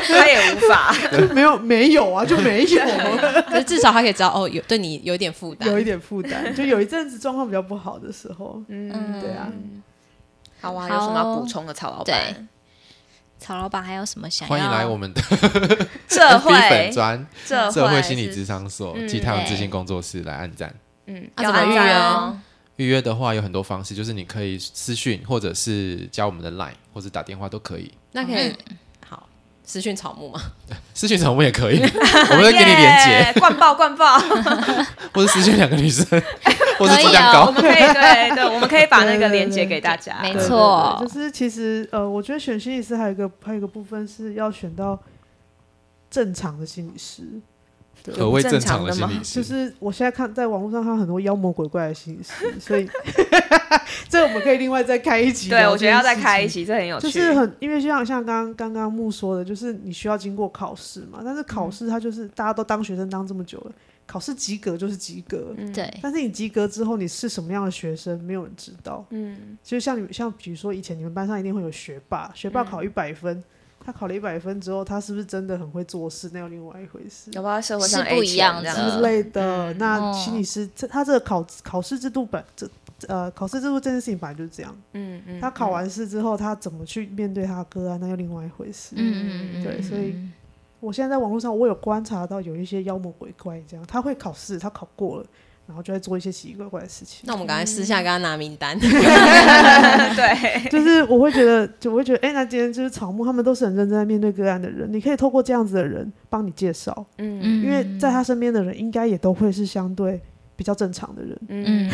[0.07, 2.87] 他也无法， 就没有没有啊，就没有。
[3.47, 6.53] 可是至少他可以知道哦，有对你有一点负担，有一点负担。
[6.53, 9.51] 就有一阵子状况比较不好的时候，嗯，对啊。
[10.59, 12.47] 好啊，有什么要补充的，曹老板？
[13.39, 14.49] 曹老板还有什么想要？
[14.49, 15.21] 欢迎来我们的
[16.09, 20.73] 社会粉专社会心理智商所暨太阳自信工作室来按赞。
[21.05, 22.39] 嗯，要怎么预约哦。
[22.77, 27.91] 预约的话有很多方式，就是你可以私讯，或者是加我们的 Line，或者打电话都可以。
[28.11, 28.53] 那可以。
[29.67, 30.41] 私讯草木吗？
[30.93, 33.33] 私讯草木也可以， 我们会给你连接。
[33.37, 34.17] 灌爆灌爆，
[35.13, 36.05] 或者私讯两个女生，
[36.79, 40.19] 或者质量高，我们可以对对，我们可以把那个连接给大家。
[40.21, 44.97] 没错，就是其实呃，我觉得选心理师还有一个还有一个部分是要选到
[46.09, 47.21] 正常的心理师。
[48.13, 49.35] 何谓正常的心理师？
[49.35, 52.89] 就是我现在看在网络上看很多妖魔鬼怪的心理师，所以
[54.09, 55.49] 这我们可以另外再开一集。
[55.49, 57.07] 对，我觉得要再开一集，这很有趣。
[57.07, 61.21] 就是很因为就像像刚刚刚刚木说的，就是你需要经过考试嘛。
[61.23, 63.71] 但是考试它就是大家都当学生当这么久了，
[64.05, 65.53] 考试及格就是及格。
[65.73, 65.93] 对。
[66.01, 69.05] 但是你及格之后你是什么样的学生，没有人知道。
[69.09, 69.57] 嗯。
[69.63, 73.43] 就像你像比如说以前你们班上一定会有学霸，学霸考一百分。
[73.87, 76.29] 他考了一百分之后，他是不是真的很会做事？
[76.33, 77.31] 那又另外一回事。
[77.31, 79.73] 有没有社会上是不一样的之类的？
[79.75, 82.69] 那心理师这他这个考考试制度本这
[83.07, 84.77] 呃考试制度这件事情本来就是这样。
[84.91, 85.39] 嗯嗯。
[85.39, 87.97] 他考完试之后，他怎么去面对他的个案？
[88.01, 88.93] 那又另外一回事。
[88.97, 90.13] 嗯嗯对，所以
[90.81, 95.25] 我现在在网络上，我有观察到有一些妖魔鬼怪这样，他会考试，他考过了。
[95.67, 97.23] 然后就会做一些奇奇怪怪的事情。
[97.25, 98.79] 那我们赶快私下跟他拿名单。
[98.79, 104.91] 对，就是我会觉得，就我会觉得，哎，那今天就是草木，他们都是很认真在面对个案的人。
[104.91, 110.21] 你可以透过这样子的人帮你介绍，嗯嗯，因为在他身边的人应该也都会是相对
[110.55, 111.37] 比较正常的人。
[111.49, 111.91] 嗯，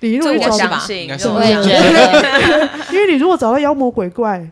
[0.00, 4.48] 你如果找到，应该是我也觉得， 因为你如果找到妖魔鬼怪，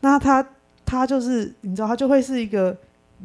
[0.00, 0.46] 那他
[0.84, 2.76] 他就是你知道，他就会是一个。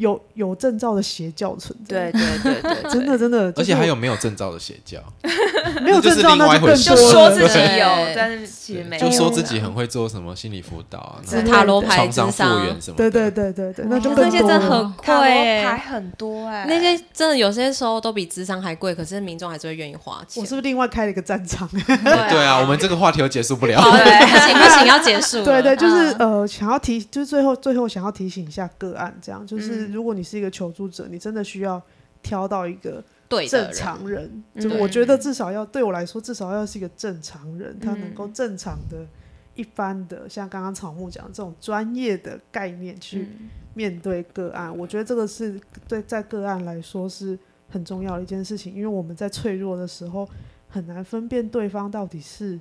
[0.01, 4.99] 有有证照的邪教存在，对对对 对，真的真的，而且还有没有证照的邪教，
[5.83, 20.41] 没有证照那就更就说自己有，但是其实没有，就说自己很会做什么心理辅导啊，塔罗牌、创伤复原什么，对对对对对，那就那些真的很贵，塔罗牌很多哎，那些真的有些时候都比智商还贵，可是民众还是会愿意花钱。
[20.41, 21.69] 我是不是另外开了一个战场？
[21.69, 25.45] 对啊，我们这个话题又结束不了，不行不行，要结束。
[25.45, 29.90] 对对，就是呃，想要提，就是最后最后想要提醒一下个案，这样就是。
[29.91, 31.81] 如果你是一个求助者，你真的需要
[32.21, 33.03] 挑到一个
[33.49, 34.43] 正常人。
[34.53, 39.05] 人就我觉得至少要对我来说，至少要是一个正常人，他能够正常的、
[39.55, 43.27] 一般的，像刚刚草木讲这种专业的概念去
[43.73, 44.75] 面对个案。
[44.77, 47.37] 我觉得这个是对在个案来说是
[47.69, 50.27] 很重要的一件事情，因为我们在脆弱的时候
[50.69, 52.59] 很难分辨对方到底是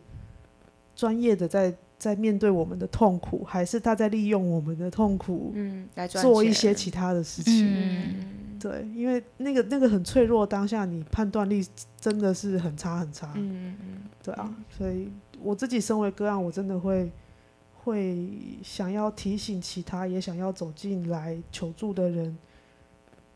[0.95, 1.75] 专业的在。
[2.01, 7.69] 在面对我们的痛苦，还是他在利用我们的痛苦，嗯，来做一些其他的事情。
[7.69, 11.63] 嗯，对，因为那个那个很脆弱，当下你判断力
[12.01, 13.31] 真的是很差很差。
[13.37, 17.13] 嗯嗯，对啊，所以我自己身为个案，我真的会
[17.85, 18.31] 会
[18.63, 22.35] 想要提醒其他也想要走进来求助的人，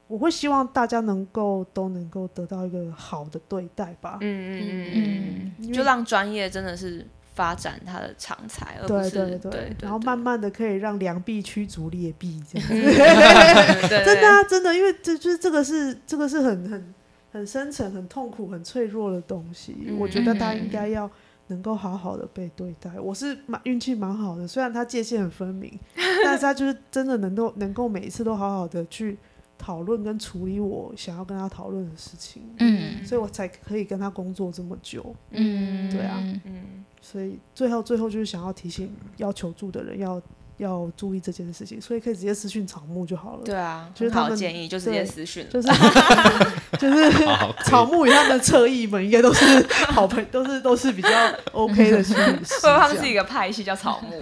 [0.07, 4.17] 我会希望大家能够都能够得到一个好的对待吧。
[4.23, 7.07] 嗯嗯嗯嗯，就让专业真的是。
[7.35, 16.95] 发展他的长才，而不是对然后慢慢的可以让良币驱逐劣币这样 子，真的啊，真的，因为这就是这个是这个是很很
[17.33, 19.77] 很深沉、很痛苦、很脆弱的东西。
[19.85, 21.11] 嗯、我觉得他应该要
[21.49, 22.93] 能够好好的被对待。
[23.01, 25.77] 我是蛮运气蛮好的，虽然他界限很分明，
[26.23, 29.19] 但是他就是真的能够能够每一次都好好的去
[29.59, 32.45] 讨论跟处理我想要跟他讨论的事情。
[32.61, 35.13] 嗯，所以我才可以跟他工作这么久。
[35.33, 36.84] 嗯，对啊，嗯。
[37.05, 40.21] 所以最后最后就是想要提醒要求助的人要
[40.57, 43.41] 要注意这件事情，所以可以直接私讯草木就好了。
[43.45, 45.69] 对啊，就是他们建议就直接私讯，就是
[46.79, 47.13] 就是
[47.67, 51.09] 草木与他们的侧翼们应该都是好朋友， 都是都是比较
[51.53, 52.61] OK 的心理师。
[52.61, 54.19] 说他们是一个派系叫草木，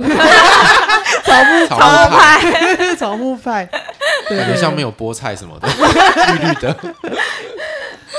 [1.23, 3.67] 草木草木派，草木派，
[4.31, 6.77] 感觉像没有菠菜什么的，绿绿的。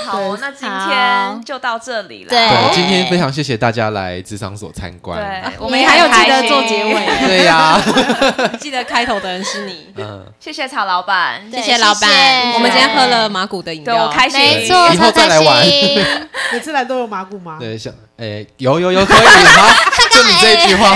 [0.05, 2.29] 好，那今天就到这里了。
[2.29, 5.19] 对，今天非常谢谢大家来智商所参观。
[5.19, 6.93] 对，我们还有记得做结尾。
[7.25, 7.81] 对呀，
[8.59, 9.93] 记得开头的人是你。
[9.97, 12.09] 嗯，谢谢曹老板，谢谢老板。
[12.53, 14.39] 我们今天喝了马古的饮料，我开心。
[14.39, 15.65] 没错，以后再来玩。
[16.51, 17.57] 每次来都有麻古吗？
[17.59, 19.69] 对，像诶，有有有可以吗？
[20.11, 20.95] 就你这一句话，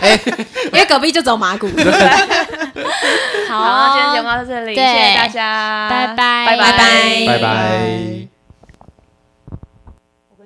[0.00, 0.20] 哎，
[0.72, 1.66] 因为隔壁就走麻古。
[3.48, 8.11] 好，今天节目到这里，谢谢大家，拜拜，拜拜，拜拜。